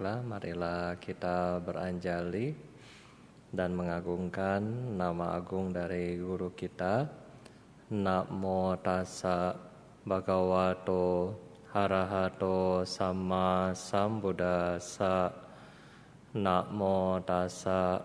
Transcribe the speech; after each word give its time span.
Baiklah, 0.00 0.24
marilah 0.24 0.96
kita 0.96 1.60
beranjali 1.60 2.56
dan 3.52 3.76
mengagungkan 3.76 4.64
nama 4.96 5.36
agung 5.36 5.76
dari 5.76 6.16
guru 6.16 6.56
kita. 6.56 7.04
Namo 7.92 8.80
tassa 8.80 9.52
bhagavato 10.08 11.36
harahato 11.68 12.80
sama 12.88 13.76
sambuddhasa. 13.76 15.36
Namo 16.32 17.20
tassa 17.20 18.00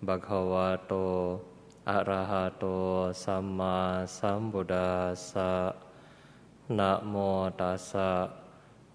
bhagavato 0.00 1.36
arahato 1.84 3.12
sama 3.12 4.08
sambuddhasa. 4.08 5.68
Namo 6.72 7.52
tassa 7.52 8.45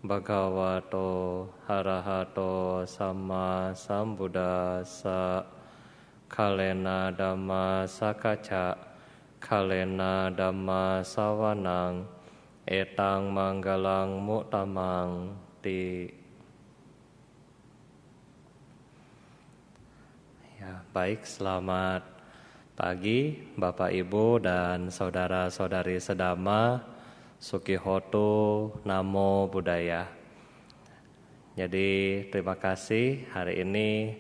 Bhagavato 0.02 1.46
Harahato 1.70 2.82
Sama 2.90 3.70
Sambuddhasa 3.78 5.46
Kalena 6.26 7.14
Dhamma 7.14 7.86
Sakaca 7.86 8.82
Kalena 9.38 10.34
Dhamma 10.34 11.06
Sawanang 11.06 12.09
Etang 12.66 13.30
Manggalang 13.30 14.18
Mutamang 14.26 15.38
Di 15.62 16.09
Ya, 20.58 20.81
baik 20.94 21.30
selamat 21.30 22.06
pagi 22.73 23.38
Bapak 23.54 23.94
Ibu 23.94 24.42
dan 24.42 24.90
saudara-saudari 24.90 26.02
sedama 26.02 26.91
Sukihoto 27.42 28.70
Namo 28.86 29.50
Buddhaya. 29.50 30.06
Jadi 31.58 32.22
terima 32.30 32.53
kasih 32.53 33.25
hari 33.34 33.66
ini 33.66 34.14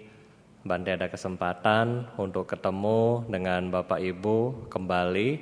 Bante 0.65 0.89
ada 0.89 1.05
kesempatan 1.05 2.17
untuk 2.17 2.49
ketemu 2.49 3.21
dengan 3.29 3.69
Bapak 3.69 4.01
Ibu 4.01 4.65
kembali. 4.73 5.37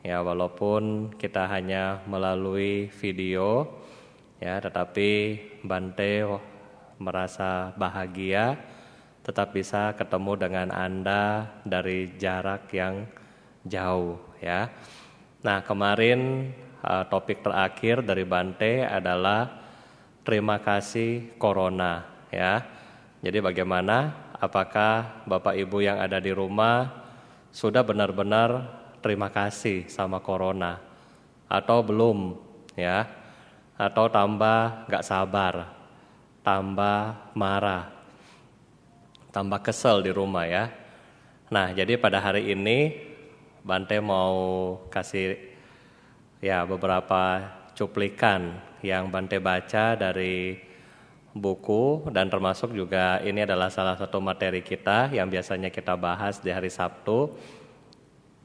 Ya 0.00 0.24
walaupun 0.24 1.12
kita 1.20 1.44
hanya 1.52 2.00
melalui 2.08 2.88
video 2.96 3.68
ya 4.40 4.56
tetapi 4.64 5.36
Bante 5.68 6.24
merasa 6.96 7.76
bahagia 7.76 8.56
tetap 9.20 9.52
bisa 9.52 9.92
ketemu 10.00 10.48
dengan 10.48 10.72
Anda 10.72 11.44
dari 11.68 12.16
jarak 12.16 12.72
yang 12.72 13.04
jauh 13.68 14.16
ya. 14.40 14.72
Nah, 15.42 15.58
kemarin 15.60 16.48
uh, 16.82 17.04
topik 17.06 17.40
terakhir 17.40 18.02
dari 18.02 18.26
Bante 18.26 18.82
adalah 18.82 19.48
terima 20.26 20.58
kasih 20.58 21.38
corona 21.38 22.02
ya. 22.28 22.62
Jadi 23.22 23.38
bagaimana 23.38 24.10
apakah 24.38 25.22
Bapak 25.30 25.54
Ibu 25.54 25.78
yang 25.86 26.02
ada 26.02 26.18
di 26.18 26.34
rumah 26.34 26.90
sudah 27.54 27.86
benar-benar 27.86 28.66
terima 28.98 29.30
kasih 29.30 29.86
sama 29.86 30.18
corona 30.18 30.82
atau 31.46 31.78
belum 31.86 32.34
ya? 32.74 33.06
Atau 33.72 34.06
tambah 34.12 34.86
gak 34.86 35.02
sabar, 35.02 35.74
tambah 36.46 37.32
marah, 37.34 37.90
tambah 39.34 39.58
kesel 39.58 40.06
di 40.06 40.12
rumah 40.14 40.46
ya. 40.46 40.70
Nah, 41.50 41.74
jadi 41.74 41.98
pada 41.98 42.22
hari 42.22 42.52
ini 42.52 43.10
Bante 43.62 43.98
mau 44.02 44.34
kasih 44.90 45.51
ya 46.42 46.66
beberapa 46.66 47.38
cuplikan 47.78 48.58
yang 48.82 49.14
Bante 49.14 49.38
baca 49.38 49.94
dari 49.94 50.58
buku 51.32 52.10
dan 52.10 52.26
termasuk 52.26 52.74
juga 52.74 53.22
ini 53.22 53.46
adalah 53.46 53.70
salah 53.70 53.94
satu 53.94 54.18
materi 54.18 54.60
kita 54.60 55.14
yang 55.14 55.30
biasanya 55.30 55.70
kita 55.70 55.94
bahas 55.94 56.42
di 56.42 56.50
hari 56.50 56.68
Sabtu. 56.68 57.30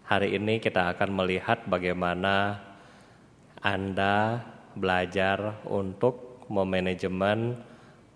Hari 0.08 0.40
ini 0.40 0.62
kita 0.64 0.94
akan 0.94 1.10
melihat 1.12 1.68
bagaimana 1.68 2.64
Anda 3.60 4.46
belajar 4.78 5.60
untuk 5.68 6.48
memanajemen 6.48 7.60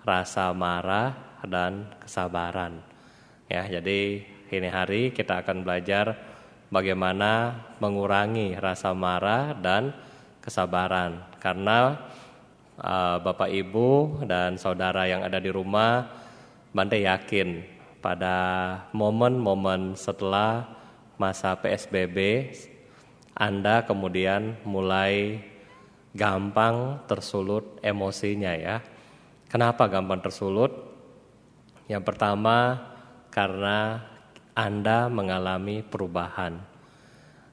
rasa 0.05 0.55
marah 0.55 1.41
dan 1.43 1.89
kesabaran. 1.99 2.79
Ya, 3.51 3.67
jadi 3.67 4.23
ini 4.47 4.69
hari 4.71 5.11
kita 5.11 5.43
akan 5.43 5.67
belajar 5.67 6.30
bagaimana 6.71 7.61
mengurangi 7.77 8.55
rasa 8.57 8.95
marah 8.95 9.53
dan 9.53 9.91
kesabaran. 10.39 11.21
Karena 11.37 11.99
uh, 12.79 13.19
Bapak 13.19 13.51
Ibu 13.51 14.23
dan 14.25 14.55
saudara 14.55 15.05
yang 15.05 15.21
ada 15.21 15.37
di 15.37 15.51
rumah, 15.51 16.07
Bante 16.71 17.03
yakin 17.03 17.67
pada 17.99 18.39
momen-momen 18.95 19.99
setelah 19.99 20.71
masa 21.19 21.51
PSBB, 21.59 22.47
Anda 23.35 23.83
kemudian 23.83 24.55
mulai 24.63 25.43
gampang 26.15 27.03
tersulut 27.11 27.83
emosinya 27.83 28.55
ya. 28.55 28.79
Kenapa 29.51 29.91
gampang 29.91 30.23
tersulut? 30.23 30.71
Yang 31.91 32.07
pertama 32.07 32.79
karena 33.27 34.07
anda 34.51 35.07
mengalami 35.07 35.79
perubahan. 35.79 36.59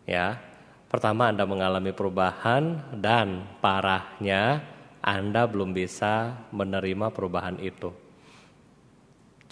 Ya. 0.02 0.42
Pertama 0.88 1.28
Anda 1.28 1.44
mengalami 1.44 1.92
perubahan 1.92 2.96
dan 2.96 3.44
parahnya 3.60 4.64
Anda 5.04 5.44
belum 5.44 5.76
bisa 5.76 6.32
menerima 6.48 7.12
perubahan 7.12 7.60
itu. 7.60 7.92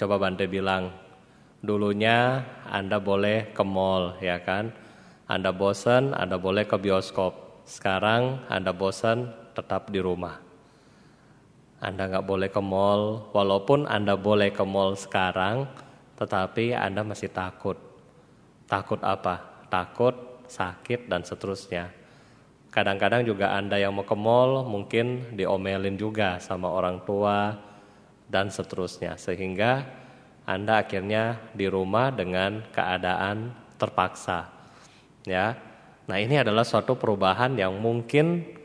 Coba 0.00 0.16
Bante 0.16 0.48
bilang, 0.48 0.96
dulunya 1.60 2.40
Anda 2.72 2.96
boleh 2.96 3.52
ke 3.52 3.60
mall 3.60 4.16
ya 4.24 4.40
kan. 4.40 4.72
Anda 5.28 5.52
bosan, 5.52 6.16
Anda 6.16 6.40
boleh 6.40 6.64
ke 6.64 6.80
bioskop. 6.80 7.62
Sekarang 7.68 8.40
Anda 8.48 8.72
bosan 8.72 9.28
tetap 9.52 9.92
di 9.92 10.00
rumah. 10.00 10.40
Anda 11.84 12.08
nggak 12.08 12.24
boleh 12.24 12.48
ke 12.48 12.62
mall, 12.64 13.28
walaupun 13.36 13.84
Anda 13.84 14.16
boleh 14.16 14.48
ke 14.56 14.64
mall 14.64 14.96
sekarang, 14.96 15.68
tetapi 16.16 16.72
Anda 16.72 17.04
masih 17.04 17.28
takut. 17.28 17.76
Takut 18.66 18.98
apa? 19.04 19.64
Takut, 19.68 20.16
sakit, 20.48 21.06
dan 21.06 21.22
seterusnya. 21.22 21.92
Kadang-kadang 22.72 23.24
juga 23.24 23.56
Anda 23.56 23.76
yang 23.80 23.96
mau 23.96 24.04
ke 24.04 24.16
mall 24.16 24.64
mungkin 24.64 25.36
diomelin 25.36 25.96
juga 25.96 26.40
sama 26.40 26.72
orang 26.72 27.04
tua 27.04 27.56
dan 28.26 28.48
seterusnya. 28.48 29.20
Sehingga 29.20 29.84
Anda 30.48 30.82
akhirnya 30.82 31.52
di 31.52 31.68
rumah 31.68 32.10
dengan 32.12 32.64
keadaan 32.72 33.52
terpaksa. 33.76 34.48
Ya. 35.28 35.56
Nah, 36.06 36.16
ini 36.22 36.38
adalah 36.38 36.62
suatu 36.62 36.96
perubahan 36.96 37.58
yang 37.58 37.76
mungkin 37.76 38.56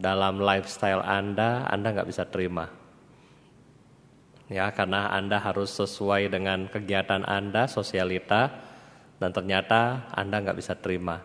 dalam 0.00 0.40
lifestyle 0.40 1.04
Anda 1.04 1.68
Anda 1.68 1.92
nggak 1.92 2.08
bisa 2.08 2.24
terima 2.24 2.79
ya 4.50 4.74
karena 4.74 5.14
Anda 5.14 5.38
harus 5.38 5.70
sesuai 5.78 6.26
dengan 6.34 6.66
kegiatan 6.66 7.22
Anda 7.22 7.70
sosialita 7.70 8.50
dan 9.22 9.30
ternyata 9.30 10.10
Anda 10.10 10.42
nggak 10.42 10.58
bisa 10.58 10.74
terima. 10.74 11.22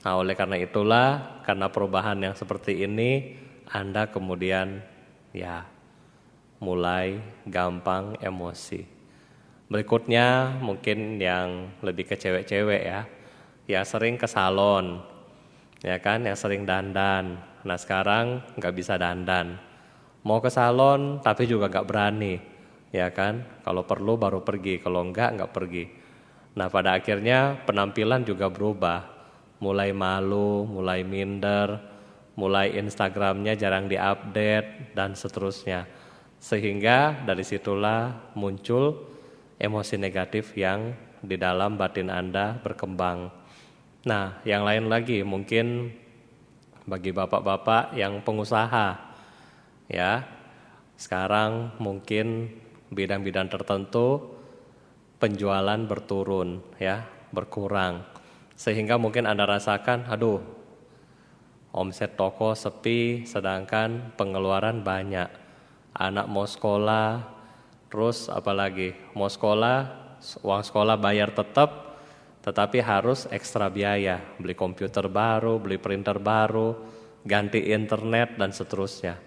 Nah, 0.00 0.16
oleh 0.16 0.32
karena 0.38 0.56
itulah 0.56 1.42
karena 1.44 1.68
perubahan 1.68 2.16
yang 2.22 2.32
seperti 2.32 2.86
ini 2.86 3.36
Anda 3.68 4.08
kemudian 4.08 4.80
ya 5.34 5.66
mulai 6.62 7.18
gampang 7.44 8.16
emosi. 8.22 8.86
Berikutnya 9.70 10.58
mungkin 10.62 11.18
yang 11.18 11.74
lebih 11.82 12.06
ke 12.06 12.16
cewek-cewek 12.16 12.82
ya. 12.86 13.04
Ya 13.70 13.80
sering 13.86 14.18
ke 14.18 14.26
salon. 14.26 14.98
Ya 15.80 16.02
kan, 16.02 16.26
yang 16.26 16.34
sering 16.34 16.66
dandan. 16.66 17.38
Nah, 17.62 17.78
sekarang 17.78 18.42
nggak 18.58 18.74
bisa 18.74 18.98
dandan. 18.98 19.56
Mau 20.26 20.42
ke 20.42 20.52
salon 20.52 21.22
tapi 21.24 21.48
juga 21.48 21.70
nggak 21.70 21.86
berani 21.86 22.49
ya 22.90 23.10
kan? 23.10 23.46
Kalau 23.62 23.86
perlu 23.86 24.18
baru 24.18 24.42
pergi, 24.42 24.82
kalau 24.82 25.02
enggak 25.06 25.34
enggak 25.34 25.52
pergi. 25.54 25.84
Nah, 26.58 26.66
pada 26.66 26.98
akhirnya 26.98 27.62
penampilan 27.66 28.26
juga 28.26 28.50
berubah. 28.50 29.18
Mulai 29.60 29.92
malu, 29.92 30.64
mulai 30.64 31.04
minder, 31.04 31.78
mulai 32.34 32.72
Instagramnya 32.80 33.54
jarang 33.54 33.86
diupdate 33.86 34.96
dan 34.96 35.12
seterusnya. 35.12 35.84
Sehingga 36.40 37.28
dari 37.28 37.44
situlah 37.44 38.32
muncul 38.32 39.04
emosi 39.60 40.00
negatif 40.00 40.56
yang 40.56 40.96
di 41.20 41.36
dalam 41.36 41.76
batin 41.76 42.08
Anda 42.08 42.56
berkembang. 42.56 43.28
Nah, 44.08 44.40
yang 44.48 44.64
lain 44.64 44.88
lagi 44.88 45.20
mungkin 45.20 45.92
bagi 46.88 47.12
bapak-bapak 47.12 47.92
yang 47.92 48.24
pengusaha 48.24 48.96
ya. 49.92 50.24
Sekarang 50.96 51.76
mungkin 51.76 52.48
bidang-bidang 52.90 53.46
tertentu 53.46 54.34
penjualan 55.22 55.78
berturun 55.86 56.60
ya, 56.82 57.06
berkurang. 57.30 58.02
Sehingga 58.58 58.98
mungkin 59.00 59.24
Anda 59.24 59.46
rasakan, 59.46 60.10
aduh, 60.10 60.42
omset 61.70 62.18
toko 62.18 62.52
sepi 62.52 63.24
sedangkan 63.24 64.16
pengeluaran 64.18 64.82
banyak. 64.82 65.30
anak 65.90 66.30
mau 66.30 66.46
sekolah, 66.46 67.26
terus 67.90 68.30
apalagi 68.30 68.94
mau 69.18 69.26
sekolah, 69.26 69.78
uang 70.46 70.62
sekolah 70.62 70.94
bayar 70.94 71.34
tetap, 71.34 71.98
tetapi 72.46 72.78
harus 72.78 73.26
ekstra 73.28 73.66
biaya, 73.66 74.22
beli 74.38 74.54
komputer 74.54 75.10
baru, 75.10 75.58
beli 75.58 75.82
printer 75.82 76.22
baru, 76.22 76.78
ganti 77.26 77.74
internet 77.74 78.38
dan 78.38 78.54
seterusnya. 78.54 79.18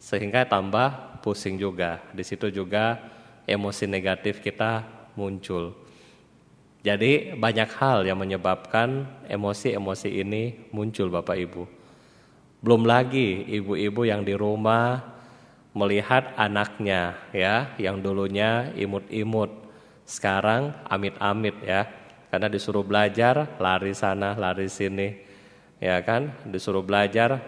Sehingga 0.00 0.48
tambah 0.48 1.15
pusing 1.26 1.58
juga. 1.58 1.98
Di 2.14 2.22
situ 2.22 2.54
juga 2.54 3.02
emosi 3.50 3.90
negatif 3.90 4.38
kita 4.38 4.86
muncul. 5.18 5.74
Jadi 6.86 7.34
banyak 7.34 7.66
hal 7.82 8.06
yang 8.06 8.22
menyebabkan 8.22 9.10
emosi-emosi 9.26 10.22
ini 10.22 10.70
muncul 10.70 11.10
Bapak 11.10 11.34
Ibu. 11.34 11.66
Belum 12.62 12.86
lagi 12.86 13.42
ibu-ibu 13.42 14.06
yang 14.06 14.22
di 14.22 14.38
rumah 14.38 15.02
melihat 15.74 16.30
anaknya 16.38 17.18
ya 17.34 17.74
yang 17.76 17.98
dulunya 17.98 18.70
imut-imut 18.78 19.50
sekarang 20.06 20.72
amit-amit 20.86 21.58
ya 21.60 21.84
karena 22.32 22.48
disuruh 22.48 22.80
belajar 22.80 23.58
lari 23.60 23.92
sana 23.92 24.32
lari 24.38 24.72
sini 24.72 25.12
ya 25.76 26.00
kan 26.00 26.32
disuruh 26.48 26.80
belajar 26.80 27.44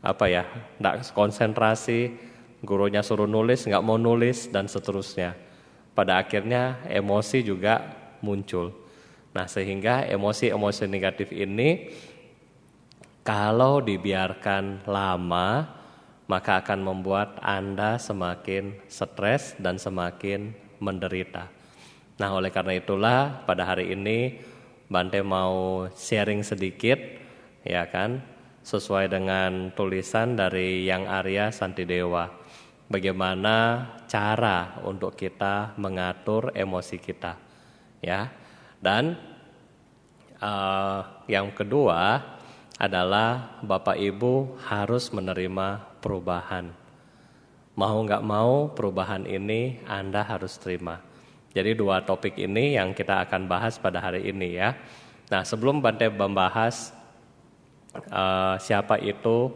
apa 0.00 0.24
ya 0.32 0.48
tidak 0.80 1.12
konsentrasi 1.12 2.29
gurunya 2.60 3.00
suruh 3.00 3.28
nulis 3.28 3.64
nggak 3.64 3.84
mau 3.84 3.96
nulis 3.96 4.48
dan 4.52 4.68
seterusnya 4.68 5.36
pada 5.96 6.20
akhirnya 6.20 6.84
emosi 6.88 7.44
juga 7.44 7.96
muncul 8.20 8.72
nah 9.30 9.46
sehingga 9.46 10.04
emosi-emosi 10.10 10.84
negatif 10.90 11.30
ini 11.30 11.92
kalau 13.22 13.84
dibiarkan 13.84 14.88
lama 14.88 15.80
maka 16.30 16.62
akan 16.62 16.86
membuat 16.86 17.42
Anda 17.42 17.98
semakin 17.98 18.86
stres 18.86 19.58
dan 19.58 19.82
semakin 19.82 20.54
menderita. 20.78 21.50
Nah, 22.22 22.30
oleh 22.38 22.54
karena 22.54 22.78
itulah 22.78 23.42
pada 23.42 23.66
hari 23.66 23.98
ini 23.98 24.38
Bante 24.90 25.22
mau 25.22 25.86
sharing 25.94 26.42
sedikit 26.42 26.98
ya 27.62 27.86
kan 27.86 28.18
sesuai 28.66 29.06
dengan 29.06 29.70
tulisan 29.74 30.34
dari 30.34 30.82
Yang 30.82 31.04
Arya 31.06 31.46
Santidewa. 31.54 32.39
Bagaimana 32.90 33.86
cara 34.10 34.82
untuk 34.82 35.14
kita 35.14 35.78
mengatur 35.78 36.50
emosi 36.50 36.98
kita, 36.98 37.38
ya. 38.02 38.26
Dan 38.82 39.14
uh, 40.42 41.22
yang 41.30 41.54
kedua 41.54 42.18
adalah 42.74 43.62
Bapak 43.62 43.94
Ibu 43.94 44.58
harus 44.66 45.14
menerima 45.14 46.00
perubahan. 46.02 46.74
Mau 47.78 47.96
nggak 48.02 48.26
mau 48.26 48.74
perubahan 48.74 49.22
ini 49.22 49.78
Anda 49.86 50.26
harus 50.26 50.58
terima. 50.58 50.98
Jadi 51.54 51.78
dua 51.78 52.02
topik 52.02 52.34
ini 52.42 52.74
yang 52.74 52.90
kita 52.90 53.22
akan 53.22 53.46
bahas 53.46 53.78
pada 53.78 54.02
hari 54.02 54.26
ini 54.26 54.58
ya. 54.58 54.74
Nah 55.30 55.46
sebelum 55.46 55.78
Bante 55.78 56.10
membahas 56.10 56.90
uh, 58.10 58.58
siapa 58.58 58.98
itu 58.98 59.54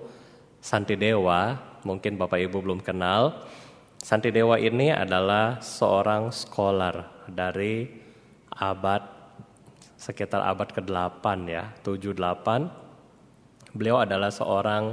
Santidewa, 0.62 1.58
mungkin 1.84 2.16
Bapak 2.18 2.40
Ibu 2.40 2.64
belum 2.64 2.80
kenal. 2.80 3.46
Santidewa 4.00 4.60
ini 4.60 4.92
adalah 4.92 5.64
seorang 5.64 6.28
scholar 6.28 7.24
dari 7.24 7.88
abad 8.52 9.00
sekitar 9.96 10.44
abad 10.44 10.68
ke-8 10.68 11.24
ya, 11.48 11.72
78. 11.80 13.72
Beliau 13.72 14.04
adalah 14.04 14.28
seorang 14.28 14.92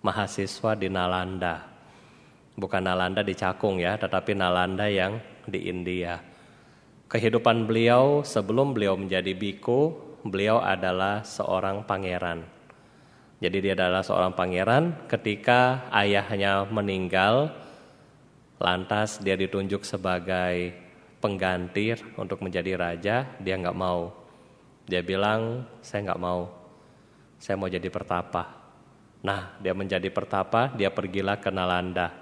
mahasiswa 0.00 0.72
di 0.72 0.88
Nalanda. 0.88 1.68
Bukan 2.56 2.80
Nalanda 2.80 3.20
di 3.20 3.36
Cakung 3.36 3.76
ya, 3.76 4.00
tetapi 4.00 4.32
Nalanda 4.32 4.88
yang 4.88 5.20
di 5.44 5.68
India. 5.68 6.20
Kehidupan 7.10 7.68
beliau 7.68 8.24
sebelum 8.24 8.72
beliau 8.72 8.96
menjadi 8.96 9.36
biku, 9.36 9.92
beliau 10.24 10.64
adalah 10.64 11.20
seorang 11.26 11.84
pangeran. 11.84 12.59
Jadi 13.40 13.56
dia 13.64 13.72
adalah 13.72 14.04
seorang 14.04 14.36
pangeran 14.36 15.08
ketika 15.08 15.88
ayahnya 15.96 16.68
meninggal 16.68 17.48
lantas 18.60 19.16
dia 19.16 19.32
ditunjuk 19.32 19.80
sebagai 19.80 20.76
pengganti 21.24 21.96
untuk 22.20 22.44
menjadi 22.44 22.76
raja, 22.76 23.24
dia 23.40 23.56
nggak 23.56 23.76
mau. 23.76 24.12
Dia 24.84 25.00
bilang, 25.00 25.64
saya 25.80 26.12
nggak 26.12 26.20
mau, 26.20 26.52
saya 27.40 27.56
mau 27.56 27.72
jadi 27.72 27.88
pertapa. 27.88 28.60
Nah, 29.24 29.56
dia 29.60 29.72
menjadi 29.72 30.08
pertapa, 30.12 30.72
dia 30.76 30.92
pergilah 30.92 31.40
ke 31.40 31.48
Nalanda. 31.48 32.12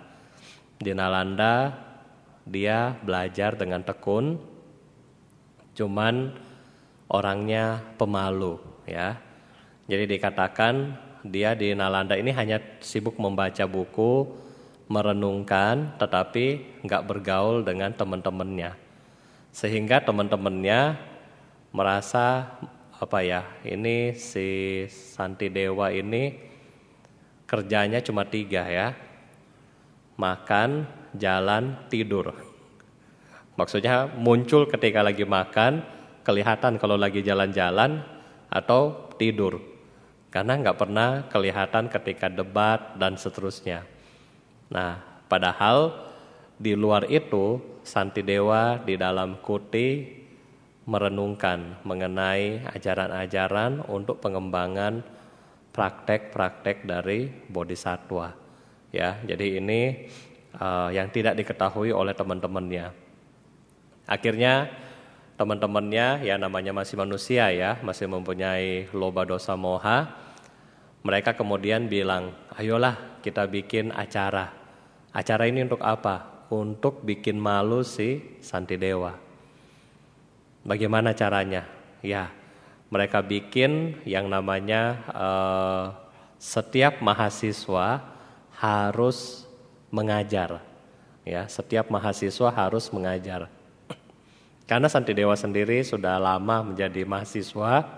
Di 0.79 0.95
Nalanda, 0.95 1.75
dia 2.47 2.95
belajar 3.03 3.59
dengan 3.59 3.83
tekun, 3.83 4.39
cuman 5.75 6.31
orangnya 7.11 7.83
pemalu, 7.99 8.63
ya. 8.87 9.19
Jadi 9.89 10.05
dikatakan 10.19 11.08
dia 11.27 11.59
di 11.59 11.75
Nalanda 11.75 12.15
ini 12.15 12.31
hanya 12.31 12.63
sibuk 12.79 13.19
membaca 13.19 13.67
buku, 13.67 14.29
merenungkan, 14.87 15.99
tetapi 15.99 16.79
nggak 16.87 17.05
bergaul 17.07 17.67
dengan 17.67 17.91
teman-temannya. 17.91 18.75
Sehingga 19.51 20.05
teman-temannya 20.05 20.97
merasa 21.75 22.57
apa 22.99 23.19
ya, 23.23 23.43
ini 23.67 24.15
si 24.15 24.85
Santi 24.91 25.51
Dewa 25.51 25.91
ini 25.91 26.35
kerjanya 27.49 27.99
cuma 28.05 28.27
tiga 28.29 28.67
ya, 28.69 28.95
makan, 30.15 30.87
jalan, 31.17 31.89
tidur. 31.91 32.35
Maksudnya 33.59 34.07
muncul 34.15 34.71
ketika 34.71 35.03
lagi 35.03 35.27
makan, 35.27 35.83
kelihatan 36.23 36.79
kalau 36.79 36.95
lagi 36.95 37.25
jalan-jalan 37.25 38.05
atau 38.49 39.11
tidur 39.19 39.78
karena 40.29 40.53
nggak 40.61 40.79
pernah 40.79 41.09
kelihatan 41.33 41.89
ketika 41.89 42.29
debat 42.29 42.97
dan 43.01 43.17
seterusnya. 43.17 43.85
Nah, 44.69 45.01
padahal 45.27 45.97
di 46.59 46.77
luar 46.77 47.09
itu 47.09 47.61
Santi 47.81 48.21
Dewa 48.21 48.77
di 48.83 49.01
dalam 49.01 49.41
kuti 49.41 50.19
merenungkan 50.89 51.85
mengenai 51.85 52.65
ajaran-ajaran 52.73 53.85
untuk 53.93 54.25
pengembangan 54.25 55.05
praktek-praktek 55.73 56.89
dari 56.89 57.29
bodhisatwa. 57.29 58.33
Ya, 58.89 59.21
jadi 59.21 59.61
ini 59.61 60.09
uh, 60.57 60.89
yang 60.89 61.13
tidak 61.13 61.37
diketahui 61.37 61.93
oleh 61.93 62.17
teman-temannya. 62.17 62.89
Akhirnya 64.09 64.73
teman-temannya 65.37 66.25
ya 66.25 66.41
namanya 66.41 66.73
masih 66.73 66.97
manusia 66.97 67.53
ya, 67.53 67.77
masih 67.85 68.09
mempunyai 68.09 68.89
loba 68.97 69.29
dosa 69.29 69.55
moha. 69.55 70.09
Mereka 71.09 71.41
kemudian 71.41 71.89
bilang, 71.89 72.37
"Ayolah 72.53 73.25
kita 73.25 73.49
bikin 73.49 73.97
acara." 73.97 74.53
Acara 75.09 75.49
ini 75.49 75.65
untuk 75.65 75.81
apa? 75.81 76.45
Untuk 76.53 77.01
bikin 77.01 77.41
malu 77.41 77.81
si 77.81 78.21
Santi 78.45 78.77
Dewa. 78.77 79.17
Bagaimana 80.69 81.17
caranya? 81.17 81.65
Ya, 82.05 82.29
mereka 82.93 83.25
bikin 83.25 84.05
yang 84.05 84.29
namanya 84.29 85.01
uh, 85.17 85.85
setiap 86.37 87.01
mahasiswa 87.01 88.05
harus 88.61 89.49
mengajar. 89.89 90.61
Ya, 91.25 91.49
setiap 91.49 91.89
mahasiswa 91.89 92.53
harus 92.53 92.93
mengajar. 92.93 93.49
Karena 94.69 94.93
Santidewa 94.93 95.33
sendiri 95.41 95.81
sudah 95.81 96.21
lama 96.21 96.61
menjadi 96.61 97.09
mahasiswa 97.09 97.89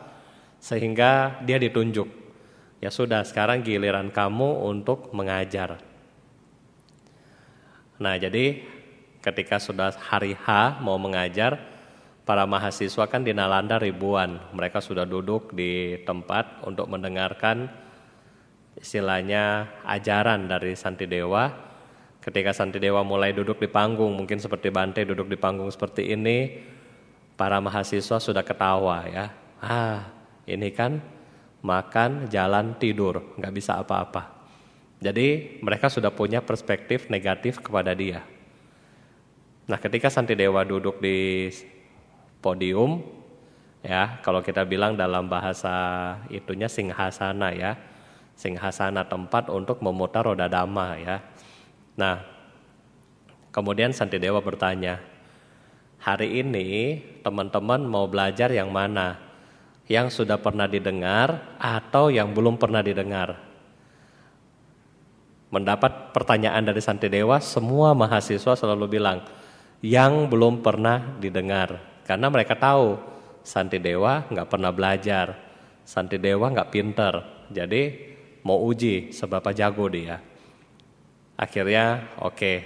sehingga 0.63 1.43
dia 1.43 1.59
ditunjuk. 1.59 2.20
Ya 2.81 2.89
sudah, 2.89 3.23
sekarang 3.23 3.61
giliran 3.61 4.09
kamu 4.09 4.65
untuk 4.65 5.13
mengajar. 5.13 5.79
Nah, 8.01 8.17
jadi 8.17 8.65
ketika 9.21 9.61
sudah 9.61 9.93
hari 10.01 10.33
H 10.33 10.81
mau 10.81 10.97
mengajar, 10.97 11.61
para 12.25 12.49
mahasiswa 12.49 13.05
kan 13.05 13.21
di 13.21 13.37
Nalanda 13.37 13.77
ribuan. 13.77 14.41
Mereka 14.57 14.81
sudah 14.81 15.05
duduk 15.05 15.53
di 15.53 16.01
tempat 16.09 16.65
untuk 16.65 16.89
mendengarkan 16.89 17.69
istilahnya 18.81 19.69
ajaran 19.85 20.49
dari 20.49 20.73
Santidewa 20.73 21.71
Ketika 22.21 22.53
Santidewa 22.53 23.01
mulai 23.01 23.33
duduk 23.33 23.57
di 23.57 23.65
panggung, 23.65 24.13
mungkin 24.13 24.37
seperti 24.37 24.69
Bante 24.69 25.01
duduk 25.09 25.25
di 25.33 25.41
panggung 25.41 25.73
seperti 25.73 26.13
ini, 26.13 26.61
para 27.33 27.57
mahasiswa 27.65 28.21
sudah 28.21 28.45
ketawa 28.45 29.09
ya. 29.09 29.33
Ah, 29.57 30.13
ini 30.45 30.69
kan 30.69 31.01
makan, 31.61 32.29
jalan, 32.33 32.77
tidur, 32.77 33.37
nggak 33.37 33.55
bisa 33.55 33.81
apa-apa. 33.81 34.33
Jadi 35.01 35.61
mereka 35.65 35.89
sudah 35.89 36.13
punya 36.13 36.45
perspektif 36.45 37.09
negatif 37.09 37.61
kepada 37.61 37.97
dia. 37.97 38.21
Nah, 39.65 39.81
ketika 39.81 40.13
Santidewa 40.13 40.61
duduk 40.67 41.01
di 41.01 41.49
podium, 42.45 43.01
ya, 43.81 44.21
kalau 44.21 44.45
kita 44.45 44.67
bilang 44.69 44.97
dalam 44.97 45.31
bahasa 45.31 46.17
itunya 46.29 46.69
singhasana 46.69 47.55
ya, 47.57 47.81
singhasana 48.37 49.09
tempat 49.09 49.49
untuk 49.49 49.81
memutar 49.81 50.27
roda 50.27 50.51
dhamma 50.51 51.01
ya. 51.01 51.17
Nah, 51.97 52.41
Kemudian 53.51 53.91
Santidewa 53.91 54.39
bertanya, 54.39 55.03
hari 55.99 56.39
ini 56.39 57.03
teman-teman 57.27 57.83
mau 57.83 58.07
belajar 58.07 58.47
yang 58.55 58.71
mana? 58.71 59.19
Yang 59.91 60.23
sudah 60.23 60.39
pernah 60.39 60.71
didengar 60.71 61.59
atau 61.59 62.15
yang 62.15 62.31
belum 62.31 62.63
pernah 62.63 62.79
didengar? 62.79 63.35
Mendapat 65.51 66.15
pertanyaan 66.15 66.63
dari 66.63 66.79
Santidewa, 66.79 67.43
semua 67.43 67.91
mahasiswa 67.91 68.55
selalu 68.55 68.87
bilang, 68.87 69.27
yang 69.83 70.31
belum 70.31 70.63
pernah 70.63 71.19
didengar. 71.19 71.83
Karena 72.07 72.31
mereka 72.31 72.55
tahu, 72.55 73.03
Santidewa 73.43 74.31
nggak 74.31 74.47
pernah 74.47 74.71
belajar, 74.71 75.35
Santidewa 75.83 76.55
nggak 76.55 76.71
pinter, 76.71 77.15
jadi 77.51 78.15
mau 78.47 78.63
uji 78.63 79.11
seberapa 79.11 79.51
jago 79.51 79.91
dia. 79.91 80.23
Akhirnya 81.35 82.15
oke, 82.23 82.37
okay, 82.39 82.57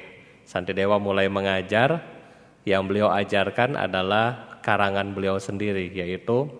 Santidewa 0.44 1.00
mulai 1.00 1.32
mengajar, 1.32 2.04
yang 2.68 2.84
beliau 2.84 3.08
ajarkan 3.08 3.80
adalah 3.80 4.60
karangan 4.60 5.16
beliau 5.16 5.40
sendiri, 5.40 5.88
yaitu 5.88 6.52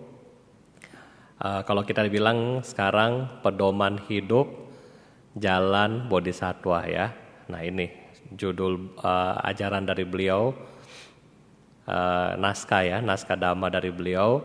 uh, 1.45 1.61
kalau 1.61 1.85
kita 1.85 2.01
bilang 2.09 2.65
sekarang 2.65 3.29
pedoman 3.45 4.01
hidup 4.09 4.49
jalan 5.37 6.09
bodhisatwa 6.09 6.81
ya. 6.89 7.13
Nah 7.45 7.61
ini 7.61 7.93
judul 8.33 8.97
uh, 9.05 9.37
ajaran 9.45 9.85
dari 9.85 10.01
beliau, 10.01 10.57
uh, 11.85 12.33
naskah 12.41 12.81
ya, 12.81 12.97
naskah 13.05 13.37
dhamma 13.37 13.69
dari 13.69 13.93
beliau, 13.93 14.41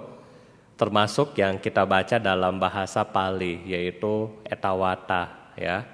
termasuk 0.77 1.33
yang 1.41 1.57
kita 1.57 1.89
baca 1.89 2.21
dalam 2.21 2.61
bahasa 2.61 3.01
Pali, 3.09 3.65
yaitu 3.65 4.29
Etawata 4.45 5.55
ya. 5.57 5.89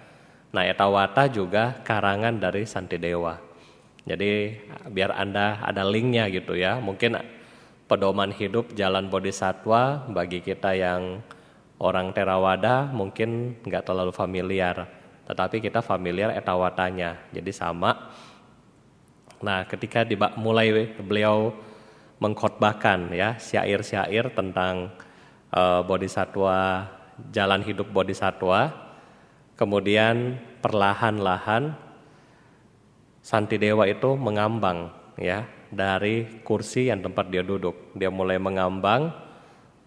Nah 0.51 0.67
Etawata 0.67 1.31
juga 1.31 1.79
karangan 1.87 2.43
dari 2.43 2.67
Santidewa. 2.67 3.39
Jadi 4.07 4.55
biar 4.91 5.15
Anda 5.19 5.59
ada 5.63 5.83
linknya 5.83 6.31
gitu 6.31 6.55
ya. 6.55 6.79
Mungkin 6.79 7.19
pedoman 7.87 8.35
hidup 8.35 8.75
jalan 8.75 9.07
bodhisatwa 9.07 10.11
bagi 10.11 10.43
kita 10.43 10.75
yang 10.75 11.23
orang 11.79 12.11
Terawada 12.11 12.91
mungkin 12.91 13.59
nggak 13.63 13.87
terlalu 13.87 14.11
familiar. 14.11 14.91
Tetapi 15.27 15.59
kita 15.59 15.83
familiar 15.83 16.35
etawatanya. 16.35 17.19
Jadi 17.35 17.51
sama. 17.51 18.15
Nah 19.43 19.67
ketika 19.67 20.07
mulai 20.39 20.95
beliau 20.99 21.55
mengkhotbahkan 22.19 23.13
ya 23.13 23.37
syair-syair 23.39 24.33
tentang 24.35 24.95
uh, 25.55 25.83
bodhisatwa, 25.87 26.91
jalan 27.31 27.63
hidup 27.63 27.91
bodhisatwa, 27.91 28.73
kemudian 29.55 30.39
perlahan-lahan 30.63 31.75
Santidewa 33.27 33.91
itu 33.91 34.15
mengambang 34.15 34.95
ya 35.19 35.51
dari 35.73 36.43
kursi 36.47 36.89
yang 36.89 37.03
tempat 37.03 37.31
dia 37.31 37.43
duduk. 37.43 37.95
Dia 37.97 38.11
mulai 38.13 38.39
mengambang, 38.39 39.11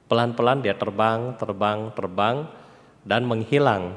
pelan-pelan 0.09 0.63
dia 0.65 0.75
terbang, 0.75 1.35
terbang, 1.37 1.93
terbang 1.93 2.37
dan 3.05 3.23
menghilang. 3.25 3.95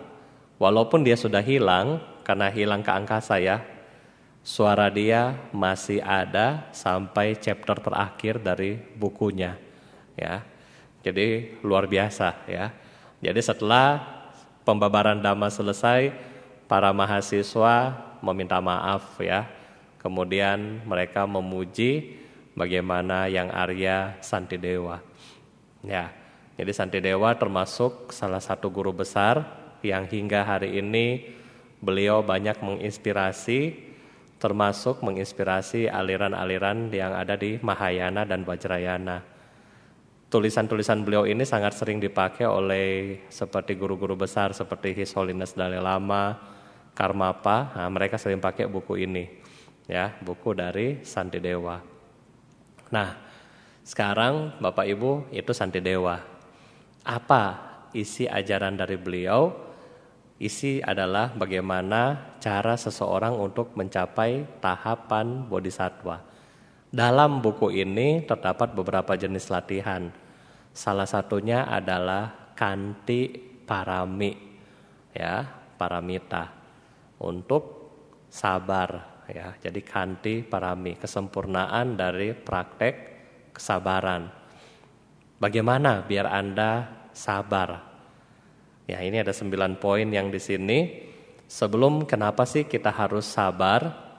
Walaupun 0.60 1.02
dia 1.02 1.18
sudah 1.18 1.42
hilang 1.42 1.98
karena 2.22 2.52
hilang 2.52 2.80
ke 2.86 2.90
angkasa 2.92 3.42
ya. 3.42 3.62
Suara 4.42 4.90
dia 4.90 5.38
masih 5.54 6.02
ada 6.02 6.66
sampai 6.74 7.38
chapter 7.38 7.78
terakhir 7.78 8.42
dari 8.42 8.74
bukunya 8.98 9.54
ya. 10.18 10.42
Jadi 11.02 11.58
luar 11.62 11.86
biasa 11.86 12.46
ya. 12.46 12.74
Jadi 13.22 13.38
setelah 13.38 14.02
pembabaran 14.66 15.18
dhamma 15.18 15.46
selesai, 15.46 16.10
para 16.66 16.90
mahasiswa 16.90 17.94
meminta 18.22 18.58
maaf 18.58 19.18
ya. 19.22 19.46
Kemudian 20.02 20.82
mereka 20.82 21.24
memuji 21.30 22.18
bagaimana 22.58 23.30
yang 23.30 23.54
Arya 23.54 24.18
Santidewa. 24.18 24.98
Ya. 25.86 26.10
Jadi 26.58 26.72
Santidewa 26.74 27.32
termasuk 27.38 28.10
salah 28.10 28.42
satu 28.42 28.68
guru 28.68 28.90
besar 28.92 29.46
yang 29.80 30.04
hingga 30.10 30.42
hari 30.42 30.82
ini 30.82 31.32
beliau 31.78 32.20
banyak 32.22 32.60
menginspirasi 32.60 33.90
termasuk 34.42 35.06
menginspirasi 35.06 35.86
aliran-aliran 35.86 36.90
yang 36.90 37.14
ada 37.14 37.38
di 37.38 37.62
Mahayana 37.62 38.26
dan 38.26 38.42
Vajrayana. 38.42 39.22
Tulisan-tulisan 40.26 41.06
beliau 41.06 41.30
ini 41.30 41.46
sangat 41.46 41.78
sering 41.78 42.02
dipakai 42.02 42.50
oleh 42.50 43.22
seperti 43.30 43.78
guru-guru 43.78 44.18
besar 44.18 44.50
seperti 44.50 44.98
His 44.98 45.14
Holiness 45.14 45.54
Dalai 45.54 45.78
Lama, 45.78 46.42
Karmapa, 46.90 47.70
nah, 47.78 47.86
mereka 47.86 48.18
sering 48.18 48.42
pakai 48.42 48.66
buku 48.66 49.06
ini, 49.06 49.30
ya, 49.92 50.16
buku 50.24 50.56
dari 50.56 51.04
Santidewa. 51.04 51.84
Nah, 52.88 53.12
sekarang 53.84 54.56
Bapak 54.56 54.88
Ibu 54.88 55.28
itu 55.28 55.52
Santidewa. 55.52 56.16
Apa 57.04 57.42
isi 57.92 58.24
ajaran 58.24 58.80
dari 58.80 58.96
beliau? 58.96 59.52
Isi 60.40 60.80
adalah 60.80 61.36
bagaimana 61.36 62.34
cara 62.40 62.74
seseorang 62.74 63.36
untuk 63.36 63.76
mencapai 63.76 64.58
tahapan 64.64 65.44
bodhisatwa. 65.46 66.24
Dalam 66.88 67.44
buku 67.44 67.70
ini 67.70 68.24
terdapat 68.24 68.72
beberapa 68.74 69.12
jenis 69.14 69.52
latihan. 69.52 70.08
Salah 70.72 71.06
satunya 71.06 71.68
adalah 71.68 72.52
kanti 72.56 73.28
parami, 73.68 74.32
ya, 75.14 75.46
paramita 75.76 76.48
untuk 77.22 77.62
sabar 78.32 79.11
ya. 79.32 79.56
Jadi 79.56 79.80
kanti 79.80 80.44
parami, 80.44 81.00
kesempurnaan 81.00 81.96
dari 81.96 82.36
praktek 82.36 82.94
kesabaran. 83.56 84.28
Bagaimana 85.40 86.04
biar 86.04 86.28
Anda 86.28 86.86
sabar? 87.10 87.82
Ya, 88.86 89.00
ini 89.00 89.18
ada 89.18 89.32
sembilan 89.32 89.80
poin 89.80 90.06
yang 90.12 90.28
di 90.28 90.38
sini. 90.38 90.78
Sebelum 91.48 92.04
kenapa 92.04 92.44
sih 92.44 92.68
kita 92.68 92.92
harus 92.92 93.28
sabar? 93.28 94.12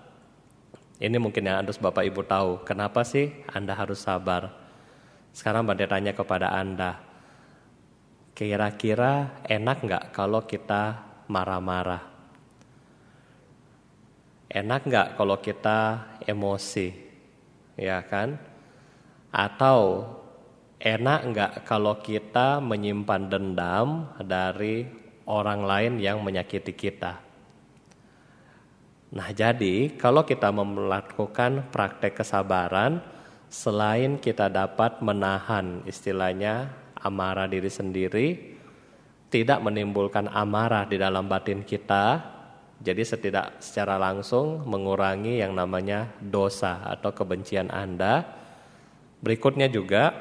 Ini 1.01 1.17
mungkin 1.17 1.46
yang 1.50 1.65
harus 1.65 1.82
Bapak 1.82 2.05
Ibu 2.05 2.22
tahu. 2.25 2.51
Kenapa 2.67 3.01
sih 3.01 3.29
Anda 3.50 3.74
harus 3.74 4.05
sabar? 4.05 4.53
Sekarang 5.34 5.65
Bante 5.65 5.89
tanya 5.89 6.13
kepada 6.13 6.53
Anda. 6.53 7.01
Kira-kira 8.34 9.41
enak 9.46 9.77
nggak 9.82 10.03
kalau 10.13 10.46
kita 10.46 11.01
marah-marah? 11.29 12.12
Enak 14.54 14.86
nggak 14.86 15.08
kalau 15.18 15.42
kita 15.42 16.14
emosi, 16.30 16.94
ya 17.74 18.06
kan? 18.06 18.38
Atau 19.34 20.06
enak 20.78 21.20
nggak 21.34 21.52
kalau 21.66 21.98
kita 21.98 22.62
menyimpan 22.62 23.34
dendam 23.34 24.14
dari 24.22 24.86
orang 25.26 25.66
lain 25.66 25.94
yang 25.98 26.22
menyakiti 26.22 26.70
kita? 26.70 27.18
Nah, 29.14 29.30
jadi 29.34 29.94
kalau 29.98 30.22
kita 30.22 30.54
melakukan 30.54 31.74
praktek 31.74 32.22
kesabaran, 32.22 33.02
selain 33.50 34.22
kita 34.22 34.54
dapat 34.54 35.02
menahan 35.02 35.82
istilahnya 35.90 36.70
amarah 36.98 37.50
diri 37.50 37.70
sendiri, 37.74 38.28
tidak 39.34 39.66
menimbulkan 39.66 40.30
amarah 40.30 40.86
di 40.86 41.02
dalam 41.02 41.26
batin 41.26 41.66
kita, 41.66 42.33
jadi 42.84 43.00
setidak 43.08 43.63
secara 43.63 43.96
langsung 43.96 44.68
mengurangi 44.68 45.40
yang 45.40 45.56
namanya 45.56 46.12
dosa 46.20 46.84
atau 46.84 47.16
kebencian 47.16 47.72
Anda. 47.72 48.28
Berikutnya 49.24 49.72
juga 49.72 50.12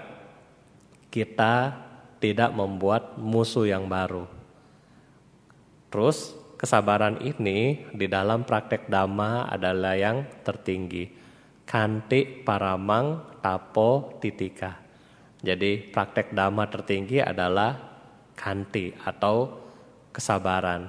kita 1.10 1.74
tidak 2.22 2.54
membuat 2.54 3.18
musuh 3.18 3.66
yang 3.66 3.90
baru. 3.90 4.30
Terus 5.90 6.38
kesabaran 6.54 7.18
ini 7.26 7.82
di 7.90 8.06
dalam 8.06 8.46
praktek 8.46 8.86
dhamma 8.86 9.50
adalah 9.50 9.98
yang 9.98 10.22
tertinggi. 10.46 11.10
Kanti 11.66 12.46
paramang 12.46 13.42
tapo 13.42 14.22
titika. 14.22 14.78
Jadi 15.42 15.90
praktek 15.90 16.30
dhamma 16.30 16.70
tertinggi 16.70 17.18
adalah 17.18 17.74
kanti 18.38 18.94
atau 19.02 19.50
kesabaran. 20.14 20.86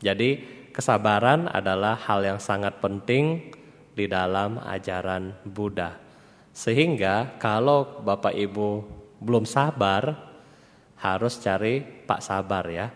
Jadi 0.00 0.61
kesabaran 0.72 1.46
adalah 1.52 1.94
hal 1.94 2.24
yang 2.24 2.40
sangat 2.40 2.80
penting 2.80 3.52
di 3.92 4.08
dalam 4.08 4.56
ajaran 4.58 5.36
Buddha. 5.44 6.00
Sehingga 6.52 7.36
kalau 7.36 8.00
Bapak 8.00 8.32
Ibu 8.32 8.84
belum 9.20 9.44
sabar, 9.44 10.32
harus 11.02 11.34
cari 11.42 11.82
Pak 11.82 12.22
Sabar 12.22 12.64
ya. 12.70 12.86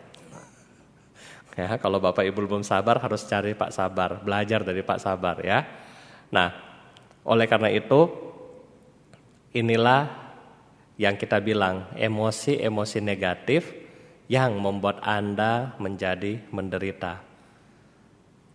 Ya, 1.57 1.81
kalau 1.81 1.99
Bapak 1.99 2.23
Ibu 2.23 2.47
belum 2.47 2.63
sabar 2.63 3.01
harus 3.01 3.25
cari 3.25 3.57
Pak 3.57 3.73
Sabar, 3.73 4.21
belajar 4.21 4.61
dari 4.61 4.85
Pak 4.85 5.01
Sabar 5.01 5.41
ya. 5.41 5.65
Nah, 6.29 6.53
oleh 7.25 7.49
karena 7.49 7.73
itu 7.73 8.13
inilah 9.57 10.05
yang 11.01 11.17
kita 11.17 11.41
bilang 11.41 11.89
emosi-emosi 11.97 13.01
negatif 13.01 13.73
yang 14.29 14.61
membuat 14.61 15.01
Anda 15.01 15.75
menjadi 15.81 16.45
menderita. 16.53 17.26